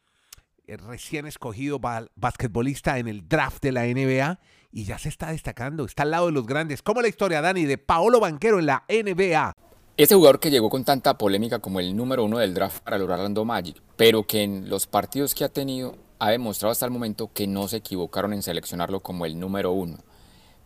eh, 0.66 0.78
recién 0.78 1.26
escogido 1.26 1.82
basquetbolista 2.16 3.00
en 3.00 3.10
el 3.10 3.28
draft 3.28 3.62
de 3.62 3.74
la 3.74 3.84
NBA 3.84 4.40
y 4.72 4.86
ya 4.86 4.98
se 4.98 5.10
está 5.10 5.32
destacando, 5.32 5.84
está 5.84 6.04
al 6.04 6.12
lado 6.12 6.28
de 6.28 6.32
los 6.32 6.46
grandes. 6.46 6.82
¿Cómo 6.82 7.02
la 7.02 7.10
historia, 7.10 7.42
Dani, 7.42 7.66
de 7.66 7.78
Paolo 7.78 8.22
Banquero 8.22 8.60
en 8.60 8.68
la 8.68 8.86
NBA? 8.88 9.52
Este 9.98 10.16
jugador 10.16 10.40
que 10.40 10.52
llegó 10.52 10.70
con 10.70 10.86
tanta 10.86 11.18
polémica 11.18 11.60
como 11.60 11.82
el 11.82 11.94
número 11.94 12.24
uno 12.24 12.38
del 12.38 12.54
draft 12.54 12.82
para 12.82 12.96
el 12.96 13.02
Orlando 13.02 13.44
Magic, 13.44 13.82
pero 13.98 14.24
que 14.24 14.42
en 14.42 14.70
los 14.70 14.88
partidos 14.88 15.36
que 15.36 15.44
ha 15.44 15.50
tenido 15.50 15.98
ha 16.20 16.32
demostrado 16.32 16.72
hasta 16.72 16.86
el 16.86 16.92
momento 16.92 17.30
que 17.34 17.48
no 17.48 17.68
se 17.68 17.78
equivocaron 17.78 18.34
en 18.34 18.44
seleccionarlo 18.44 19.02
como 19.02 19.26
el 19.26 19.40
número 19.40 19.72
uno, 19.72 19.98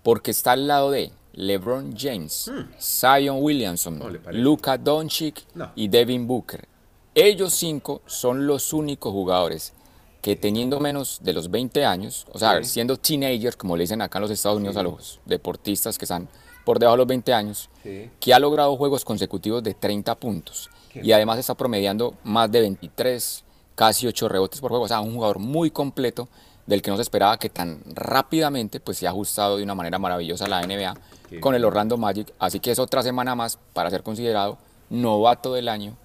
porque 0.04 0.32
está 0.32 0.54
al 0.54 0.68
lado 0.68 0.92
de 0.92 1.12
LeBron 1.34 1.96
James, 1.98 2.52
hmm. 2.52 2.80
Zion 2.80 3.38
Williamson, 3.42 4.22
Luka 4.32 4.78
Doncic 4.78 5.44
y 5.76 5.88
Devin 5.88 6.28
Booker. 6.28 6.68
Ellos 7.16 7.54
cinco 7.54 8.02
son 8.06 8.48
los 8.48 8.74
únicos 8.74 9.12
jugadores 9.12 9.74
que 10.22 10.36
teniendo 10.36 10.80
menos 10.80 11.20
de 11.22 11.34
los 11.34 11.50
20 11.50 11.86
años, 11.86 12.28
o 12.32 12.38
sea, 12.38 12.64
siendo 12.64 12.98
teenagers, 12.98 13.56
como 13.56 13.78
le 13.78 13.84
dicen 13.84 14.02
acá 14.02 14.20
en 14.20 14.24
los 14.24 14.32
Estados 14.32 14.58
Unidos 14.58 14.76
a 14.78 14.84
los 14.84 15.20
deportistas 15.26 15.98
que 15.98 16.06
están 16.06 16.28
por 16.66 16.78
debajo 16.78 16.96
de 16.96 17.00
los 17.00 17.08
20 17.08 17.34
años, 17.34 17.70
que 18.20 18.34
ha 18.34 18.40
logrado 18.40 18.76
juegos 18.76 19.06
consecutivos 19.06 19.64
de 19.64 19.74
30 19.74 20.16
puntos 20.16 20.70
y 20.94 21.12
además 21.12 21.40
está 21.40 21.56
promediando 21.56 22.16
más 22.24 22.52
de 22.52 22.62
23, 22.62 23.44
casi 23.80 24.08
8 24.08 24.28
rebotes 24.28 24.60
por 24.60 24.72
juego, 24.72 24.84
o 24.84 24.88
sea, 24.90 25.00
un 25.00 25.14
jugador 25.14 25.40
muy 25.40 25.72
completo 25.72 26.28
del 26.66 26.82
que 26.82 26.92
no 26.92 26.98
se 26.98 27.02
esperaba 27.02 27.40
que 27.40 27.48
tan 27.48 27.82
rápidamente 27.86 28.82
pues 28.82 28.98
se 28.98 29.08
ha 29.08 29.12
ajustado 29.12 29.56
de 29.56 29.64
una 29.64 29.74
manera 29.74 29.98
maravillosa 29.98 30.44
a 30.44 30.48
la 30.50 30.62
NBA 30.62 30.96
con 31.40 31.56
el 31.56 31.64
Orlando 31.64 31.96
Magic, 31.96 32.34
así 32.40 32.60
que 32.60 32.72
es 32.72 32.80
otra 32.80 33.04
semana 33.04 33.36
más 33.36 33.58
para 33.72 33.90
ser 33.90 34.04
considerado 34.04 34.58
novato 34.90 35.54
del 35.54 35.70
año, 35.70 35.96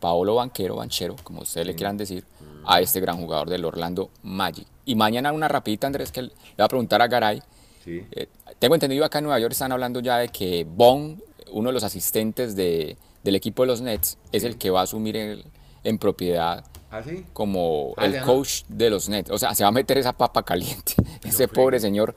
Paolo 0.00 0.36
Banquero, 0.36 0.76
Banchero, 0.76 1.16
como 1.22 1.42
ustedes 1.42 1.66
le 1.66 1.74
quieran 1.74 1.98
decir, 1.98 2.24
a 2.64 2.80
este 2.80 2.98
gran 2.98 3.18
jugador 3.18 3.50
del 3.50 3.66
Orlando 3.66 4.08
Magic. 4.22 4.66
Y 4.86 4.94
mañana 4.94 5.30
una 5.30 5.48
rapidita, 5.48 5.86
Andrés, 5.86 6.10
que 6.10 6.22
le 6.22 6.32
va 6.58 6.64
a 6.64 6.68
preguntar 6.68 7.02
a 7.02 7.08
Garay. 7.08 7.42
Eh, 7.84 8.28
tengo 8.58 8.74
entendido 8.74 9.04
acá 9.04 9.18
en 9.18 9.24
Nueva 9.24 9.38
York 9.38 9.52
están 9.52 9.72
hablando 9.72 10.00
ya 10.00 10.16
de 10.16 10.28
que 10.30 10.64
Bond, 10.64 11.22
uno 11.52 11.68
de 11.68 11.74
los 11.74 11.84
asistentes 11.84 12.56
de, 12.56 12.96
del 13.22 13.34
equipo 13.34 13.64
de 13.64 13.66
los 13.66 13.82
Nets, 13.82 14.16
es 14.32 14.44
el 14.44 14.56
que 14.56 14.70
va 14.70 14.80
a 14.80 14.84
asumir 14.84 15.44
en 15.84 15.98
propiedad 15.98 16.64
¿Ah, 16.90 17.02
como 17.34 17.92
ah, 17.96 18.06
el 18.06 18.20
coach 18.22 18.62
de 18.68 18.88
los 18.88 19.08
Nets. 19.08 19.30
O 19.30 19.38
sea, 19.38 19.54
se 19.54 19.62
va 19.62 19.68
a 19.68 19.72
meter 19.72 19.98
esa 19.98 20.14
papa 20.14 20.42
caliente. 20.42 20.94
Ese 21.24 21.46
pobre 21.46 21.80
señor. 21.80 22.14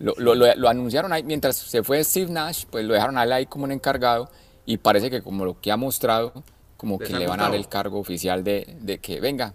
Lo, 0.00 0.14
lo, 0.16 0.34
lo, 0.34 0.68
anunciaron 0.68 1.12
ahí 1.12 1.22
mientras 1.22 1.56
se 1.56 1.82
fue 1.82 2.02
Steve 2.02 2.32
Nash, 2.32 2.64
pues 2.70 2.86
lo 2.86 2.94
dejaron 2.94 3.18
ahí 3.18 3.44
como 3.44 3.64
un 3.64 3.72
encargado 3.72 4.30
y 4.64 4.78
parece 4.78 5.10
que 5.10 5.20
como 5.20 5.44
lo 5.44 5.60
que 5.60 5.70
ha 5.70 5.76
mostrado, 5.76 6.32
como 6.78 6.98
que 6.98 7.12
le 7.12 7.26
van 7.26 7.40
a 7.40 7.44
dar 7.44 7.54
el 7.54 7.68
cargo 7.68 7.98
oficial 7.98 8.42
de, 8.42 8.78
de 8.80 8.98
que 8.98 9.20
venga, 9.20 9.52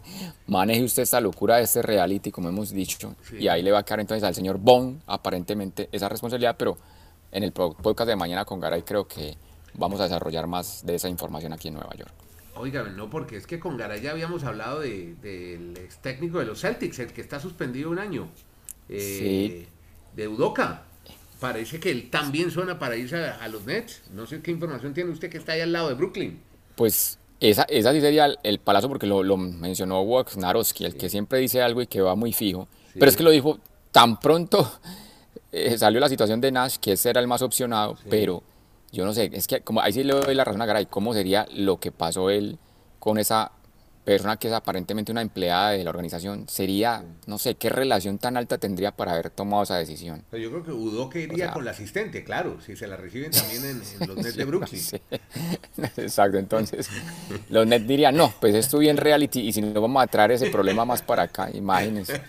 maneje 0.46 0.84
usted 0.84 1.02
esta 1.02 1.20
locura 1.20 1.56
de 1.56 1.64
este 1.64 1.82
reality, 1.82 2.30
como 2.30 2.48
hemos 2.48 2.70
dicho, 2.70 3.16
y 3.36 3.48
ahí 3.48 3.62
le 3.62 3.72
va 3.72 3.80
a 3.80 3.82
quedar 3.84 3.98
entonces 3.98 4.22
al 4.22 4.36
señor 4.36 4.58
Bond 4.58 5.02
aparentemente 5.06 5.88
esa 5.90 6.08
responsabilidad, 6.08 6.54
pero 6.56 6.78
en 7.32 7.42
el 7.42 7.52
podcast 7.52 8.08
de 8.08 8.14
mañana 8.14 8.44
con 8.44 8.60
Garay 8.60 8.82
creo 8.82 9.08
que 9.08 9.36
vamos 9.74 9.98
a 9.98 10.04
desarrollar 10.04 10.46
más 10.46 10.86
de 10.86 10.94
esa 10.94 11.08
información 11.08 11.52
aquí 11.52 11.68
en 11.68 11.74
Nueva 11.74 11.94
York. 11.96 12.27
Oiga, 12.58 12.82
no, 12.84 13.08
porque 13.08 13.36
es 13.36 13.46
que 13.46 13.58
con 13.58 13.76
Garay 13.76 14.00
ya 14.00 14.10
habíamos 14.10 14.44
hablado 14.44 14.80
del 14.80 15.74
ex 15.76 15.98
técnico 15.98 16.38
de 16.38 16.46
los 16.46 16.60
Celtics, 16.60 16.98
el 16.98 17.12
que 17.12 17.20
está 17.20 17.40
suspendido 17.40 17.90
un 17.90 17.98
año, 17.98 18.28
eh, 18.88 19.66
de 20.14 20.28
Udoca. 20.28 20.84
Parece 21.40 21.78
que 21.78 21.90
él 21.90 22.10
también 22.10 22.50
suena 22.50 22.78
para 22.78 22.96
irse 22.96 23.16
a, 23.16 23.36
a, 23.36 23.48
los 23.48 23.64
Nets. 23.64 24.02
No 24.12 24.26
sé 24.26 24.42
qué 24.42 24.50
información 24.50 24.92
tiene 24.92 25.10
usted 25.10 25.30
que 25.30 25.38
está 25.38 25.52
ahí 25.52 25.60
al 25.60 25.72
lado 25.72 25.88
de 25.88 25.94
Brooklyn. 25.94 26.40
Pues 26.74 27.18
esa, 27.40 27.62
esa 27.64 27.92
sí 27.92 28.00
sería 28.00 28.34
el, 28.42 28.58
palazo 28.58 28.88
porque 28.88 29.06
lo, 29.06 29.22
lo 29.22 29.36
mencionó 29.36 30.02
Wojnarowski, 30.02 30.84
el 30.84 30.96
que 30.96 31.08
siempre 31.08 31.38
dice 31.38 31.62
algo 31.62 31.80
y 31.80 31.86
que 31.86 32.00
va 32.00 32.16
muy 32.16 32.32
fijo. 32.32 32.68
Pero 32.94 33.06
es 33.06 33.16
que 33.16 33.22
lo 33.22 33.30
dijo 33.30 33.60
tan 33.92 34.18
pronto 34.18 34.70
eh, 35.52 35.78
salió 35.78 36.00
la 36.00 36.08
situación 36.08 36.40
de 36.40 36.50
Nash, 36.50 36.76
que 36.78 36.92
ese 36.92 37.10
era 37.10 37.20
el 37.20 37.28
más 37.28 37.42
opcionado, 37.42 37.96
pero 38.10 38.42
yo 38.92 39.04
no 39.04 39.12
sé, 39.12 39.30
es 39.32 39.46
que 39.46 39.60
como 39.60 39.80
ahí 39.80 39.92
sí 39.92 40.04
le 40.04 40.14
doy 40.14 40.34
la 40.34 40.44
razón 40.44 40.62
a 40.62 40.66
Garay, 40.66 40.86
¿cómo 40.86 41.12
sería 41.14 41.46
lo 41.52 41.78
que 41.78 41.92
pasó 41.92 42.30
él 42.30 42.58
con 42.98 43.18
esa 43.18 43.52
persona 44.08 44.36
que 44.36 44.48
es 44.48 44.54
aparentemente 44.54 45.12
una 45.12 45.22
empleada 45.22 45.70
de 45.70 45.84
la 45.84 45.90
organización, 45.90 46.48
sería, 46.48 47.04
no 47.26 47.38
sé, 47.38 47.54
qué 47.56 47.68
relación 47.68 48.18
tan 48.18 48.36
alta 48.36 48.58
tendría 48.58 48.92
para 48.92 49.12
haber 49.12 49.30
tomado 49.30 49.62
esa 49.62 49.76
decisión. 49.76 50.24
yo 50.32 50.50
creo 50.50 50.64
que 50.64 50.72
Udo 50.72 51.10
que 51.10 51.20
iría 51.20 51.52
con 51.52 51.64
la 51.64 51.72
asistente, 51.72 52.24
claro, 52.24 52.58
si 52.64 52.76
se 52.76 52.86
la 52.86 52.96
reciben 52.96 53.30
también 53.30 53.64
en, 53.64 54.08
los 54.08 54.16
Nets 54.24 54.36
de 54.36 54.44
Brooklyn. 54.44 54.82
Exacto, 55.96 56.38
entonces 56.38 56.88
los 57.50 57.66
Nets 57.66 57.86
dirían, 57.86 58.16
no, 58.16 58.32
pues 58.40 58.54
estuve 58.54 58.88
en 58.88 58.96
reality 58.96 59.40
y 59.40 59.52
si 59.52 59.60
no 59.60 59.80
vamos 59.80 60.02
a 60.02 60.06
traer 60.06 60.32
ese 60.32 60.50
problema 60.50 60.84
más 60.84 61.02
para 61.02 61.24
acá, 61.24 61.50
imagínense. 61.52 62.20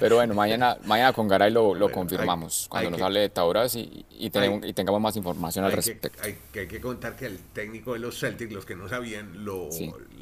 Pero 0.00 0.16
bueno, 0.16 0.34
mañana, 0.34 0.76
mañana 0.84 1.12
con 1.12 1.28
Garay 1.28 1.50
lo, 1.50 1.74
lo 1.74 1.90
confirmamos, 1.90 2.66
cuando 2.68 2.90
nos 2.90 3.00
hable 3.00 3.20
de 3.20 3.28
Tauras 3.30 3.74
y, 3.76 4.04
y, 4.10 4.30
tenemos, 4.30 4.64
y, 4.66 4.72
tengamos 4.72 5.00
más 5.00 5.16
información 5.16 5.64
al 5.64 5.72
respecto. 5.72 6.10
hay, 6.22 6.36
que 6.66 6.80
contar 6.80 7.16
que 7.16 7.26
el 7.26 7.38
técnico 7.52 7.94
de 7.94 8.00
los 8.00 8.18
Celtics, 8.18 8.52
los 8.52 8.66
que 8.66 8.76
no 8.76 8.88
sabían, 8.88 9.44
lo, 9.44 9.68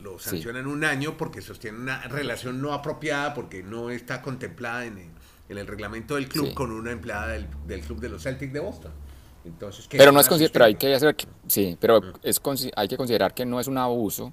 lo 0.03 0.19
sancionan 0.19 0.67
un 0.67 0.84
año 0.85 1.17
porque 1.17 1.41
sostiene 1.41 1.79
una 1.79 2.03
relación 2.03 2.61
no 2.61 2.73
apropiada, 2.73 3.35
porque 3.35 3.63
no 3.63 3.91
está 3.91 4.23
contemplada 4.23 4.85
en, 4.87 5.13
el 5.49 5.67
reglamento 5.67 6.17
del 6.17 6.29
club 6.29 6.53
con 6.55 6.73
una 6.73 6.91
empleada 6.91 7.29
del, 7.29 7.81
club 7.83 8.01
de 8.01 8.09
los 8.09 8.23
Celtics 8.23 8.53
de 8.53 8.61
Boston. 8.61 8.93
Entonces, 9.45 9.87
pero 9.91 10.11
no 10.11 10.21
es 10.21 10.29
pero 10.51 10.65
hay 10.65 10.75
que 10.75 10.95
hacer 10.95 11.15
sí, 11.47 11.77
pero 11.79 12.01
mm. 12.01 12.13
es 12.23 12.41
hay 12.77 12.89
que 12.89 12.97
considerar 12.97 13.35
que 13.35 13.45
no 13.45 13.61
es 13.61 13.67
un 13.67 13.77
abuso 13.77 14.33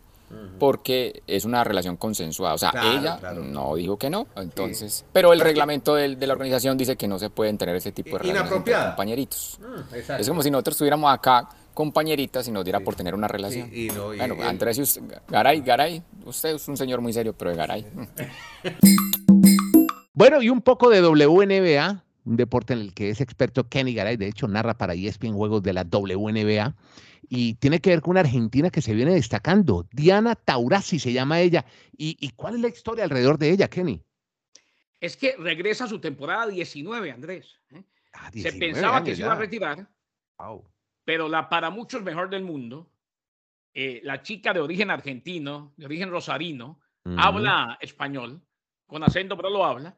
porque 0.60 1.24
es 1.28 1.46
una 1.46 1.64
relación 1.64 1.98
consensuada. 1.98 2.56
O 2.56 2.58
sea, 2.58 2.72
ella 2.84 3.20
no 3.34 3.76
dijo 3.76 3.98
que 3.98 4.10
no, 4.10 4.28
entonces, 4.36 5.06
pero 5.12 5.34
el 5.34 5.40
reglamento 5.40 5.96
de, 5.96 6.16
la 6.16 6.34
organización 6.34 6.78
dice 6.78 6.96
que 6.96 7.08
no 7.08 7.20
se 7.20 7.30
pueden 7.30 7.58
tener 7.58 7.76
ese 7.76 7.92
tipo 7.92 8.18
de 8.18 8.24
relaciones 8.24 8.52
entre 8.52 8.74
compañeritos. 8.74 9.60
Mm, 9.60 10.14
es 10.20 10.30
como 10.30 10.44
si 10.44 10.52
nosotros 10.52 10.76
estuviéramos 10.76 11.12
acá 11.12 11.50
compañeritas 11.74 12.48
y 12.48 12.52
nos 12.52 12.64
diera 12.64 12.80
por 12.80 12.96
tener 12.96 13.16
una 13.16 13.28
relación. 13.28 13.70
bueno, 14.18 14.36
Andrés, 14.44 15.00
Garay, 15.28 15.62
Garay, 15.62 16.04
usted 16.26 16.56
es 16.56 16.68
un 16.68 16.78
señor 16.78 17.02
muy 17.02 17.14
serio, 17.14 17.34
pero 17.34 17.52
de 17.52 17.58
Garay. 17.58 17.86
bueno, 20.14 20.42
y 20.42 20.50
un 20.50 20.62
poco 20.62 20.90
de 20.90 21.02
WNBA, 21.02 22.04
un 22.26 22.36
deporte 22.36 22.74
en 22.74 22.80
el 22.80 22.94
que 22.94 23.10
es 23.10 23.22
experto 23.22 23.68
Kenny 23.68 23.94
Garay, 23.94 24.18
de 24.18 24.28
hecho 24.28 24.48
narra 24.48 24.78
para 24.78 24.94
ESPN 24.94 25.34
juegos 25.34 25.64
de 25.64 25.74
la 25.74 25.84
WNBA, 25.84 26.76
y 27.30 27.54
tiene 27.56 27.80
que 27.80 27.92
ver 27.92 28.02
con 28.02 28.12
una 28.12 28.20
argentina 28.22 28.70
que 28.70 28.82
se 28.82 28.94
viene 28.94 29.14
destacando, 29.14 29.88
Diana 29.92 30.36
Taurasi 30.36 31.00
se 31.00 31.14
llama 31.14 31.40
ella. 31.40 31.66
¿Y, 31.98 32.32
cuál 32.32 32.56
es 32.56 32.62
la 32.62 32.68
historia 32.68 33.04
alrededor 33.06 33.38
de 33.38 33.52
ella, 33.52 33.70
Kenny? 33.70 34.02
Es 35.00 35.16
que 35.16 35.36
regresa 35.38 35.86
a 35.86 35.88
su 35.88 36.00
temporada 36.00 36.48
19, 36.48 37.12
Andrés. 37.12 37.60
¿eh? 37.70 37.84
Ah, 38.14 38.30
se 38.34 38.52
pensaba 38.54 39.04
que 39.04 39.16
se 39.16 39.22
iba 39.22 39.34
a 39.34 39.38
retirar. 39.38 39.88
Wow 40.38 40.71
pero 41.04 41.28
la 41.28 41.50
para 41.50 41.70
muchos 41.70 42.04
mejor 42.04 42.30
del 42.30 42.44
mundo, 42.44 42.92
eh, 43.74 44.02
la 44.04 44.22
chica 44.22 44.54
de 44.54 44.60
origen 44.60 44.90
argentino, 44.92 45.74
de 45.78 45.86
origen 45.86 46.10
rosarino, 46.10 46.80
habla 47.18 47.78
español, 47.82 48.42
con 48.86 49.04
acento, 49.04 49.36
pero 49.36 49.50
lo 49.50 49.66
habla. 49.66 49.98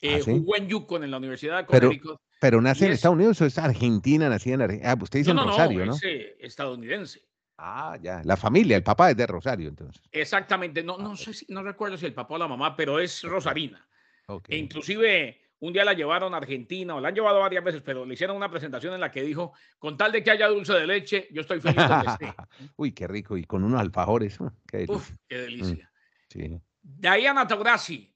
Eh, 0.00 0.18
ah, 0.20 0.24
Jugó 0.24 0.56
en 0.56 0.68
Yukon, 0.68 1.04
en 1.04 1.10
la 1.10 1.16
Universidad 1.16 1.58
de 1.58 1.66
Connecticut. 1.66 2.18
Pero 2.40 2.60
nace 2.60 2.84
Y 2.84 2.86
en 2.86 2.92
es- 2.92 2.98
Estados 2.98 3.16
Unidos 3.16 3.40
o 3.40 3.46
es 3.46 3.58
Argentina, 3.58 4.28
nacida 4.28 4.54
en 4.54 4.62
Argentina. 4.62 4.92
Ah, 4.92 4.98
usted 5.02 5.18
dice 5.18 5.34
No, 5.34 5.42
en 5.42 5.48
Rosario, 5.48 5.78
no, 5.80 5.86
¿no? 5.86 5.92
es 5.94 6.02
eh, 6.04 6.36
estadounidense. 6.40 7.20
Ah, 7.58 7.98
ya. 8.00 8.22
La 8.24 8.36
familia, 8.36 8.76
el 8.76 8.84
papá 8.84 9.10
es 9.10 9.16
de 9.16 9.26
Rosario, 9.26 9.68
entonces. 9.68 10.00
Exactamente, 10.12 10.84
no, 10.84 10.94
Ah, 10.98 11.02
no 11.02 11.16
sé 11.16 11.34
si, 11.34 11.46
no 11.48 11.62
recuerdo 11.64 11.96
si 11.96 12.06
el 12.06 12.14
papá 12.14 12.34
o 12.34 12.38
la 12.38 12.46
mamá, 12.46 12.76
pero 12.76 13.00
es 13.00 13.22
rosarina. 13.24 13.84
Ok. 14.26 14.48
E 14.50 14.56
inclusive 14.56 15.40
un 15.60 15.72
día 15.72 15.84
la 15.84 15.92
llevaron 15.92 16.34
a 16.34 16.36
Argentina, 16.36 16.94
o 16.94 17.00
la 17.00 17.08
han 17.08 17.14
llevado 17.14 17.40
varias 17.40 17.64
veces, 17.64 17.82
pero 17.84 18.04
le 18.04 18.14
hicieron 18.14 18.36
una 18.36 18.50
presentación 18.50 18.94
en 18.94 19.00
la 19.00 19.10
que 19.10 19.22
dijo, 19.22 19.52
con 19.78 19.96
tal 19.96 20.12
de 20.12 20.22
que 20.22 20.30
haya 20.30 20.48
dulce 20.48 20.72
de 20.72 20.86
leche, 20.86 21.28
yo 21.32 21.40
estoy 21.40 21.60
feliz 21.60 21.88
donde 21.88 22.10
esté. 22.10 22.34
Uy, 22.76 22.92
qué 22.92 23.08
rico. 23.08 23.36
Y 23.36 23.44
con 23.44 23.64
unos 23.64 23.80
alfajores. 23.80 24.38
Qué 24.66 24.78
delicia. 24.78 24.96
Uf, 24.96 25.10
qué 25.26 25.38
delicia. 25.38 25.92
Sí. 26.28 26.60
Diana 26.80 27.46
Taurasi 27.46 28.14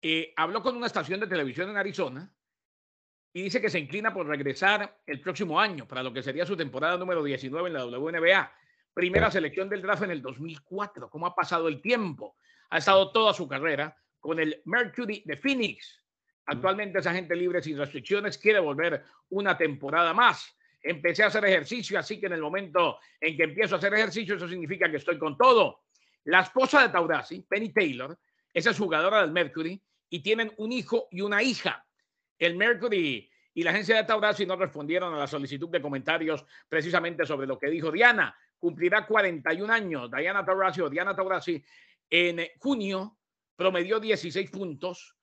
eh, 0.00 0.32
habló 0.36 0.62
con 0.62 0.76
una 0.76 0.86
estación 0.86 1.18
de 1.20 1.26
televisión 1.26 1.70
en 1.70 1.76
Arizona 1.76 2.32
y 3.32 3.42
dice 3.42 3.60
que 3.60 3.70
se 3.70 3.78
inclina 3.78 4.12
por 4.12 4.26
regresar 4.26 5.00
el 5.06 5.20
próximo 5.20 5.60
año 5.60 5.86
para 5.86 6.02
lo 6.02 6.12
que 6.12 6.22
sería 6.22 6.46
su 6.46 6.56
temporada 6.56 6.96
número 6.96 7.22
19 7.22 7.68
en 7.68 7.74
la 7.74 7.86
WNBA. 7.86 8.52
Primera 8.94 9.30
selección 9.30 9.68
del 9.68 9.82
draft 9.82 10.04
en 10.04 10.10
el 10.10 10.22
2004. 10.22 11.10
¿Cómo 11.10 11.26
ha 11.26 11.34
pasado 11.34 11.68
el 11.68 11.80
tiempo? 11.80 12.36
Ha 12.70 12.78
estado 12.78 13.12
toda 13.12 13.34
su 13.34 13.46
carrera 13.46 13.96
con 14.20 14.40
el 14.40 14.62
Mercury 14.64 15.22
de 15.24 15.36
Phoenix. 15.36 16.04
Actualmente 16.50 17.00
es 17.00 17.06
agente 17.06 17.36
libre 17.36 17.60
sin 17.60 17.76
restricciones, 17.76 18.38
quiere 18.38 18.58
volver 18.58 19.04
una 19.28 19.56
temporada 19.58 20.14
más. 20.14 20.56
Empecé 20.82 21.22
a 21.22 21.26
hacer 21.26 21.44
ejercicio, 21.44 21.98
así 21.98 22.18
que 22.18 22.24
en 22.24 22.32
el 22.32 22.40
momento 22.40 22.98
en 23.20 23.36
que 23.36 23.42
empiezo 23.42 23.74
a 23.74 23.78
hacer 23.78 23.92
ejercicio, 23.92 24.36
eso 24.36 24.48
significa 24.48 24.90
que 24.90 24.96
estoy 24.96 25.18
con 25.18 25.36
todo. 25.36 25.82
La 26.24 26.40
esposa 26.40 26.80
de 26.80 26.88
Taurasi, 26.88 27.42
Penny 27.42 27.70
Taylor, 27.70 28.18
esa 28.54 28.70
es 28.70 28.78
jugadora 28.78 29.20
del 29.20 29.30
Mercury 29.30 29.78
y 30.08 30.20
tienen 30.20 30.50
un 30.56 30.72
hijo 30.72 31.08
y 31.10 31.20
una 31.20 31.42
hija. 31.42 31.84
El 32.38 32.56
Mercury 32.56 33.30
y 33.52 33.62
la 33.62 33.72
agencia 33.72 33.96
de 33.96 34.04
Taurasi 34.04 34.46
no 34.46 34.56
respondieron 34.56 35.12
a 35.12 35.18
la 35.18 35.26
solicitud 35.26 35.68
de 35.68 35.82
comentarios 35.82 36.46
precisamente 36.66 37.26
sobre 37.26 37.46
lo 37.46 37.58
que 37.58 37.68
dijo 37.68 37.92
Diana. 37.92 38.34
Cumplirá 38.58 39.06
41 39.06 39.70
años. 39.70 40.10
Diana 40.10 40.46
Taurasi 40.46 40.80
o 40.80 40.88
Diana 40.88 41.14
Taurasi 41.14 41.62
en 42.08 42.40
junio 42.58 43.18
promedió 43.54 44.00
16 44.00 44.50
puntos, 44.50 45.17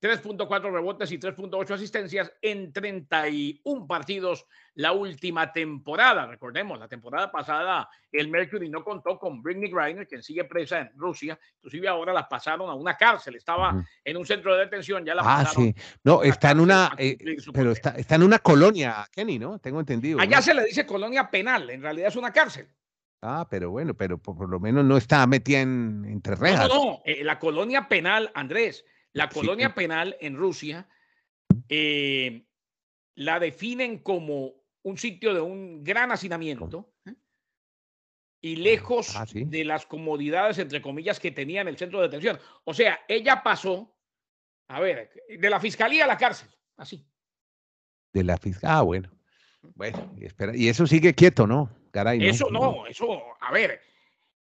3.4 0.00 0.72
rebotes 0.72 1.12
y 1.12 1.18
3.8 1.18 1.70
asistencias 1.74 2.32
en 2.40 2.72
31 2.72 3.86
partidos 3.86 4.46
la 4.74 4.92
última 4.92 5.52
temporada. 5.52 6.26
Recordemos, 6.26 6.78
la 6.78 6.88
temporada 6.88 7.30
pasada 7.30 7.88
el 8.10 8.28
Mercury 8.28 8.70
no 8.70 8.82
contó 8.82 9.18
con 9.18 9.42
Britney 9.42 9.70
Griner, 9.70 10.06
quien 10.08 10.22
sigue 10.22 10.44
presa 10.44 10.80
en 10.80 10.90
Rusia. 10.96 11.38
Inclusive 11.56 11.88
ahora 11.88 12.12
la 12.14 12.28
pasaron 12.28 12.70
a 12.70 12.74
una 12.74 12.96
cárcel. 12.96 13.36
Estaba 13.36 13.84
en 14.02 14.16
un 14.16 14.24
centro 14.24 14.54
de 14.54 14.60
detención, 14.64 15.04
ya 15.04 15.14
la 15.14 15.22
Ah, 15.22 15.42
pasaron. 15.44 15.64
sí. 15.66 15.74
No, 16.02 16.22
está 16.22 16.50
en 16.52 16.60
una, 16.60 16.92
eh, 16.96 17.18
pero 17.52 17.72
está, 17.72 17.90
está 17.90 18.14
en 18.14 18.22
una 18.22 18.38
colonia, 18.38 19.06
Kenny, 19.12 19.38
¿no? 19.38 19.58
Tengo 19.58 19.80
entendido. 19.80 20.16
¿no? 20.16 20.22
Allá 20.22 20.40
se 20.40 20.54
le 20.54 20.64
dice 20.64 20.86
colonia 20.86 21.30
penal, 21.30 21.68
en 21.68 21.82
realidad 21.82 22.08
es 22.08 22.16
una 22.16 22.32
cárcel. 22.32 22.68
Ah, 23.22 23.46
pero 23.50 23.70
bueno, 23.70 23.92
pero 23.92 24.16
por, 24.16 24.34
por 24.34 24.48
lo 24.48 24.58
menos 24.58 24.82
no 24.82 24.96
está 24.96 25.26
metida 25.26 25.60
en, 25.60 26.06
entre 26.06 26.36
No, 26.36 26.40
rejas. 26.40 26.68
no, 26.68 26.84
no. 26.84 27.02
eh, 27.04 27.22
la 27.22 27.38
colonia 27.38 27.86
penal, 27.86 28.30
Andrés, 28.34 28.82
la 29.12 29.28
Sí. 29.28 29.34
colonia 29.40 29.74
penal 29.74 30.16
en 30.20 30.36
Rusia 30.36 30.88
eh, 31.68 32.46
la 33.16 33.38
definen 33.40 33.98
como 33.98 34.54
un 34.82 34.96
sitio 34.98 35.34
de 35.34 35.40
un 35.40 35.84
gran 35.84 36.10
hacinamiento 36.12 36.92
¿eh? 37.06 37.14
y 38.40 38.56
lejos 38.56 39.14
Ah, 39.16 39.26
sí. 39.26 39.44
de 39.44 39.64
las 39.64 39.84
comodidades, 39.86 40.58
entre 40.58 40.80
comillas, 40.80 41.20
que 41.20 41.30
tenía 41.30 41.60
en 41.60 41.68
el 41.68 41.76
centro 41.76 42.00
de 42.00 42.06
detención. 42.08 42.38
O 42.64 42.72
sea, 42.72 43.00
ella 43.08 43.42
pasó, 43.42 43.94
a 44.68 44.80
ver, 44.80 45.10
de 45.28 45.50
la 45.50 45.60
fiscalía 45.60 46.04
a 46.04 46.08
la 46.08 46.16
cárcel, 46.16 46.48
así. 46.76 47.04
De 48.12 48.24
la 48.24 48.38
fiscal. 48.38 48.70
Ah, 48.72 48.82
bueno. 48.82 49.10
Bueno, 49.74 50.10
y, 50.18 50.24
espera, 50.24 50.56
y 50.56 50.68
eso 50.68 50.86
sigue 50.86 51.14
quieto, 51.14 51.46
¿no? 51.46 51.70
Caray, 51.90 52.18
¿no? 52.18 52.24
Eso 52.24 52.48
no, 52.50 52.86
eso, 52.86 53.20
a 53.40 53.52
ver, 53.52 53.82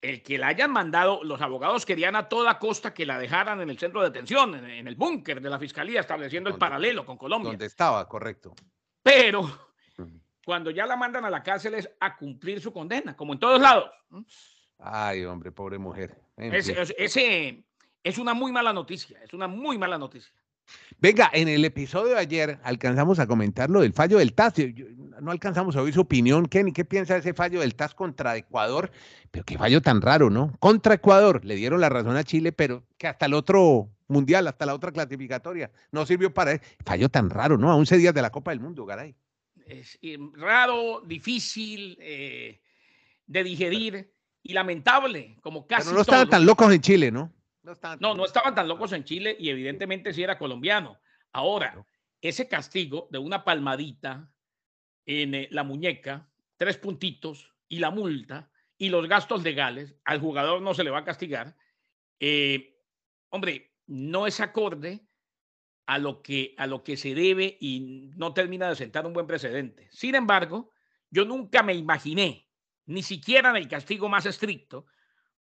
el 0.01 0.23
que 0.23 0.37
la 0.37 0.47
hayan 0.47 0.71
mandado, 0.71 1.23
los 1.23 1.41
abogados 1.41 1.85
querían 1.85 2.15
a 2.15 2.27
toda 2.27 2.57
costa 2.57 2.93
que 2.93 3.05
la 3.05 3.19
dejaran 3.19 3.61
en 3.61 3.69
el 3.69 3.77
centro 3.77 4.01
de 4.01 4.09
detención, 4.09 4.55
en, 4.55 4.65
en 4.65 4.87
el 4.87 4.95
búnker 4.95 5.39
de 5.41 5.49
la 5.49 5.59
fiscalía, 5.59 5.99
estableciendo 6.01 6.49
el 6.49 6.57
paralelo 6.57 7.05
con 7.05 7.17
Colombia. 7.17 7.51
Donde 7.51 7.65
estaba, 7.67 8.07
correcto. 8.09 8.55
Pero 9.03 9.41
cuando 10.43 10.71
ya 10.71 10.85
la 10.87 10.95
mandan 10.95 11.23
a 11.25 11.29
la 11.29 11.43
cárcel 11.43 11.75
es 11.75 11.89
a 11.99 12.17
cumplir 12.17 12.59
su 12.59 12.73
condena, 12.73 13.15
como 13.15 13.33
en 13.33 13.39
todos 13.39 13.61
lados. 13.61 13.91
Ay, 14.79 15.23
hombre, 15.25 15.51
pobre 15.51 15.77
mujer. 15.77 16.19
Es- 16.35 16.69
ese 16.97 17.63
es 18.03 18.17
una 18.17 18.33
muy 18.33 18.51
mala 18.51 18.73
noticia, 18.73 19.21
es 19.23 19.33
una 19.33 19.47
muy 19.47 19.77
mala 19.77 19.99
noticia. 19.99 20.33
Venga, 20.99 21.29
en 21.33 21.47
el 21.47 21.65
episodio 21.65 22.13
de 22.13 22.19
ayer 22.19 22.59
alcanzamos 22.63 23.19
a 23.19 23.27
comentar 23.27 23.69
lo 23.69 23.81
del 23.81 23.93
fallo 23.93 24.19
del 24.19 24.33
TAS. 24.33 24.53
Yo- 24.55 24.85
no 25.19 25.31
alcanzamos 25.31 25.75
a 25.75 25.81
oír 25.81 25.93
su 25.93 26.01
opinión, 26.01 26.47
Kenny. 26.47 26.71
¿Qué 26.71 26.83
piensa 26.85 27.13
de 27.13 27.19
ese 27.19 27.33
fallo 27.33 27.59
del 27.61 27.75
TAS 27.75 27.93
contra 27.93 28.35
Ecuador? 28.37 28.91
Pero 29.29 29.45
qué 29.45 29.57
fallo 29.57 29.81
tan 29.81 30.01
raro, 30.01 30.29
¿no? 30.29 30.53
Contra 30.59 30.95
Ecuador. 30.95 31.45
Le 31.45 31.55
dieron 31.55 31.79
la 31.81 31.89
razón 31.89 32.15
a 32.17 32.23
Chile, 32.23 32.51
pero 32.51 32.83
que 32.97 33.07
hasta 33.07 33.27
el 33.27 33.33
otro 33.33 33.89
mundial, 34.07 34.47
hasta 34.47 34.65
la 34.65 34.73
otra 34.75 34.91
clasificatoria, 34.91 35.71
no 35.91 36.05
sirvió 36.05 36.33
para 36.33 36.53
él. 36.53 36.61
Fallo 36.85 37.09
tan 37.09 37.29
raro, 37.29 37.57
¿no? 37.57 37.71
A 37.71 37.75
11 37.75 37.97
días 37.97 38.13
de 38.13 38.21
la 38.21 38.29
Copa 38.31 38.51
del 38.51 38.59
Mundo, 38.59 38.85
caray. 38.85 39.15
Es 39.65 39.99
raro, 40.35 41.01
difícil 41.05 41.97
eh, 42.01 42.59
de 43.27 43.43
digerir 43.43 44.11
y 44.43 44.53
lamentable, 44.53 45.37
como 45.41 45.65
casi 45.67 45.83
Pero 45.83 45.95
no 45.95 46.01
estaban 46.01 46.29
tan 46.29 46.45
locos 46.45 46.73
en 46.73 46.81
Chile, 46.81 47.11
¿no? 47.11 47.31
No, 47.63 47.73
estaban 47.73 47.99
No, 48.01 48.15
no 48.15 48.25
estaban 48.25 48.55
tan 48.55 48.67
locos 48.67 48.91
en 48.93 49.03
Chile 49.03 49.35
y 49.39 49.49
evidentemente 49.49 50.13
sí 50.13 50.23
era 50.23 50.37
colombiano. 50.37 50.99
Ahora, 51.31 51.85
ese 52.21 52.47
castigo 52.47 53.07
de 53.11 53.19
una 53.19 53.43
palmadita 53.43 54.31
en 55.05 55.35
eh, 55.35 55.47
la 55.51 55.63
muñeca, 55.63 56.29
tres 56.57 56.77
puntitos 56.77 57.53
y 57.67 57.79
la 57.79 57.91
multa 57.91 58.51
y 58.77 58.89
los 58.89 59.07
gastos 59.07 59.43
legales, 59.43 59.95
al 60.05 60.19
jugador 60.19 60.61
no 60.61 60.73
se 60.73 60.83
le 60.83 60.89
va 60.89 60.99
a 60.99 61.05
castigar. 61.05 61.55
eh, 62.19 62.77
hombre, 63.29 63.71
no 63.87 64.27
es 64.27 64.39
acorde 64.39 65.05
a 65.85 65.97
lo, 65.97 66.21
que, 66.21 66.55
a 66.57 66.67
lo 66.67 66.83
que 66.83 66.95
se 66.95 67.13
debe 67.13 67.57
y 67.59 68.11
no 68.15 68.33
termina 68.33 68.69
de 68.69 68.75
sentar 68.75 69.05
un 69.05 69.13
buen 69.13 69.27
precedente. 69.27 69.89
Sin 69.91 70.15
embargo, 70.15 70.71
yo 71.09 71.25
nunca 71.25 71.63
me 71.63 71.73
imaginé, 71.73 72.47
ni 72.85 73.03
siquiera 73.03 73.49
en 73.49 73.57
el 73.57 73.67
castigo 73.67 74.07
más 74.07 74.25
estricto, 74.25 74.85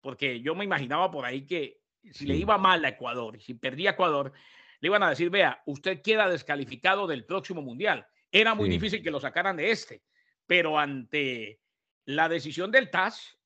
porque 0.01 0.41
yo 0.41 0.55
me 0.55 0.65
imaginaba 0.65 1.11
por 1.11 1.25
ahí 1.25 1.47
que 1.47 1.80
si 2.13 2.27
le 2.27 2.37
iba 2.37 2.57
mal 2.59 2.85
a 2.85 2.89
Ecuador 2.89 3.37
y 3.37 3.41
si 3.41 3.55
perdía 3.55 3.91
Ecuador, 3.91 4.33
le 4.81 4.87
iban 4.89 5.03
a 5.03 5.11
decir, 5.11 5.31
vea, 5.31 5.63
usted 5.67 6.01
queda 6.03 6.29
descalificado 6.29 7.07
del 7.07 7.25
próximo 7.25 7.61
mundial. 7.63 8.07
Era 8.33 8.55
muy 8.55 8.67
Sí. 8.69 8.73
difícil 8.73 9.03
que 9.03 9.11
lo 9.11 9.21
sacaran 9.21 9.57
de 9.57 9.71
este, 9.71 10.03
pero 10.47 10.79
ante 10.79 11.61
la 12.07 12.29
decisión 12.29 12.71
del 12.71 12.91
TAS, 12.91 13.37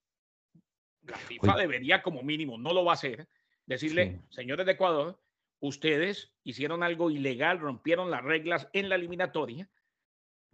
la 1.03 1.17
FIFA 1.17 1.53
Oye. 1.55 1.61
debería 1.61 2.01
como 2.01 2.23
mínimo, 2.23 2.57
no 2.57 2.73
lo 2.73 2.85
va 2.85 2.93
a 2.93 2.95
hacer, 2.95 3.27
decirle, 3.65 4.21
señores 4.29 4.65
de 4.65 4.71
Ecuador, 4.73 5.19
ustedes 5.59 6.33
hicieron 6.43 6.83
algo 6.83 7.11
ilegal, 7.11 7.59
rompieron 7.59 8.09
las 8.11 8.23
reglas 8.23 8.69
en 8.73 8.89
la 8.89 8.95
eliminatoria, 8.95 9.69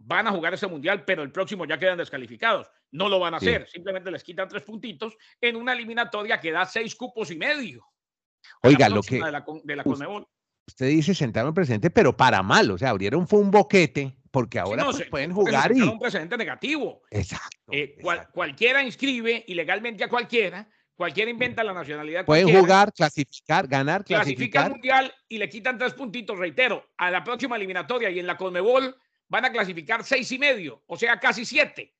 van 0.04 0.26
a 0.26 0.30
jugar 0.32 0.54
ese 0.54 0.66
mundial, 0.66 1.04
pero 1.04 1.22
el 1.22 1.30
próximo 1.32 1.64
ya 1.64 1.78
quedan 1.78 1.98
descalificados. 1.98 2.68
No 2.90 3.08
lo 3.08 3.18
van 3.20 3.34
a 3.34 3.40
Sí. 3.40 3.48
hacer, 3.48 3.68
simplemente 3.68 4.10
les 4.10 4.22
quitan 4.24 4.48
tres 4.48 4.62
puntitos 4.62 5.16
en 5.40 5.56
una 5.56 5.72
eliminatoria 5.72 6.40
que 6.40 6.52
da 6.52 6.64
seis 6.66 6.94
cupos 6.94 7.30
y 7.30 7.36
medio. 7.36 7.86
Oiga, 8.62 8.88
lo 8.88 9.02
que 9.02 9.16
de 9.22 9.30
la, 9.32 9.44
de 9.64 9.76
la 9.76 9.84
Conmebol. 9.84 10.26
usted 10.68 10.88
dice 10.88 11.14
sentaron 11.14 11.48
el 11.48 11.54
presidente, 11.54 11.90
pero 11.90 12.16
para 12.16 12.42
mal. 12.42 12.70
O 12.70 12.78
sea, 12.78 12.90
abrieron 12.90 13.26
fue 13.28 13.38
un 13.40 13.50
boquete, 13.50 14.16
porque 14.30 14.58
Sí, 14.58 14.62
ahora 14.64 14.82
no, 14.82 14.90
pues, 14.90 14.96
se- 14.98 15.04
pueden 15.06 15.32
jugar 15.32 15.72
y. 15.74 15.80
un 15.82 15.98
precedente 15.98 16.36
negativo. 16.36 17.02
Exacto. 17.10 17.56
Eh, 17.70 17.96
cual- 18.02 18.16
exacto. 18.18 18.34
cualquiera 18.34 18.82
inscribe 18.82 19.44
ilegalmente 19.46 20.04
a 20.04 20.08
cualquiera, 20.08 20.68
cualquiera 20.94 21.30
inventa 21.30 21.64
la 21.64 21.72
nacionalidad. 21.72 22.24
Pueden 22.24 22.48
jugar, 22.54 22.92
clasificar, 22.92 23.66
ganar, 23.68 24.04
clasifica 24.04 24.60
al 24.64 24.68
clasificar. 24.68 24.70
mundial 24.70 25.14
y 25.28 25.38
le 25.38 25.48
quitan 25.48 25.78
tres 25.78 25.94
puntitos, 25.94 26.38
reitero, 26.38 26.84
a 26.98 27.10
la 27.10 27.22
próxima 27.24 27.56
eliminatoria 27.56 28.10
y 28.10 28.18
en 28.18 28.26
la 28.26 28.36
Conmebol 28.36 28.94
van 29.32 29.46
a 29.46 29.50
clasificar 29.50 30.04
seis 30.04 30.30
y 30.30 30.38
medio, 30.38 30.82
o 30.86 30.94
sea, 30.94 31.18
casi 31.18 31.46
siete. 31.46 31.94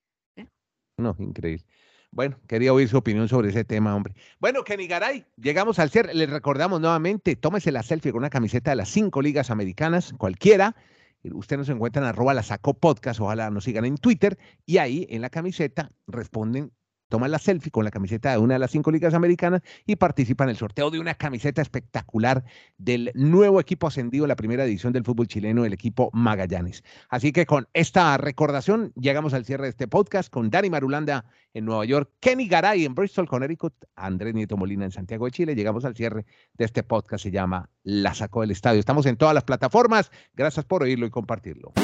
No, 0.98 1.16
increíble. 1.18 1.64
Bueno, 2.10 2.38
quería 2.46 2.74
oír 2.74 2.90
su 2.90 2.98
opinión 2.98 3.26
sobre 3.26 3.48
ese 3.48 3.64
tema, 3.64 3.96
hombre. 3.96 4.14
Bueno, 4.38 4.62
Kenny 4.64 4.86
Garay, 4.86 5.24
llegamos 5.36 5.78
al 5.78 5.88
cierre. 5.88 6.12
Les 6.12 6.28
recordamos 6.28 6.78
nuevamente, 6.78 7.34
tómese 7.34 7.72
la 7.72 7.82
selfie 7.82 8.12
con 8.12 8.18
una 8.18 8.28
camiseta 8.28 8.72
de 8.72 8.76
las 8.76 8.90
cinco 8.90 9.22
ligas 9.22 9.50
americanas, 9.50 10.12
cualquiera. 10.18 10.76
Usted 11.24 11.56
nos 11.56 11.70
encuentra 11.70 12.02
en 12.02 12.08
arroba 12.08 12.34
la 12.34 12.42
sacó 12.42 12.74
podcast, 12.74 13.18
ojalá 13.18 13.48
nos 13.48 13.64
sigan 13.64 13.86
en 13.86 13.96
Twitter 13.96 14.36
y 14.66 14.76
ahí 14.76 15.06
en 15.08 15.22
la 15.22 15.30
camiseta 15.30 15.90
responden 16.06 16.70
toma 17.12 17.28
la 17.28 17.38
selfie 17.38 17.70
con 17.70 17.84
la 17.84 17.90
camiseta 17.90 18.30
de 18.30 18.38
una 18.38 18.54
de 18.54 18.58
las 18.58 18.70
cinco 18.70 18.90
ligas 18.90 19.12
americanas 19.12 19.60
y 19.84 19.96
participa 19.96 20.44
en 20.44 20.50
el 20.50 20.56
sorteo 20.56 20.90
de 20.90 20.98
una 20.98 21.12
camiseta 21.12 21.60
espectacular 21.60 22.42
del 22.78 23.12
nuevo 23.14 23.60
equipo 23.60 23.86
ascendido 23.86 24.24
a 24.24 24.28
la 24.28 24.34
primera 24.34 24.64
edición 24.64 24.94
del 24.94 25.04
fútbol 25.04 25.26
chileno, 25.26 25.66
el 25.66 25.74
equipo 25.74 26.08
Magallanes. 26.14 26.82
Así 27.10 27.30
que 27.30 27.44
con 27.44 27.68
esta 27.74 28.16
recordación 28.16 28.94
llegamos 28.94 29.34
al 29.34 29.44
cierre 29.44 29.64
de 29.64 29.68
este 29.68 29.88
podcast 29.88 30.32
con 30.32 30.48
Dani 30.48 30.70
Marulanda 30.70 31.26
en 31.52 31.66
Nueva 31.66 31.84
York, 31.84 32.10
Kenny 32.18 32.48
Garay 32.48 32.86
en 32.86 32.94
Bristol, 32.94 33.28
Connecticut, 33.28 33.74
Andrés 33.94 34.32
Nieto 34.32 34.56
Molina 34.56 34.86
en 34.86 34.90
Santiago 34.90 35.26
de 35.26 35.32
Chile. 35.32 35.54
Llegamos 35.54 35.84
al 35.84 35.94
cierre 35.94 36.24
de 36.54 36.64
este 36.64 36.82
podcast, 36.82 37.24
se 37.24 37.30
llama 37.30 37.68
La 37.82 38.14
Sacó 38.14 38.40
del 38.40 38.52
Estadio. 38.52 38.80
Estamos 38.80 39.04
en 39.04 39.18
todas 39.18 39.34
las 39.34 39.44
plataformas. 39.44 40.10
Gracias 40.32 40.64
por 40.64 40.82
oírlo 40.82 41.04
y 41.04 41.10
compartirlo. 41.10 41.74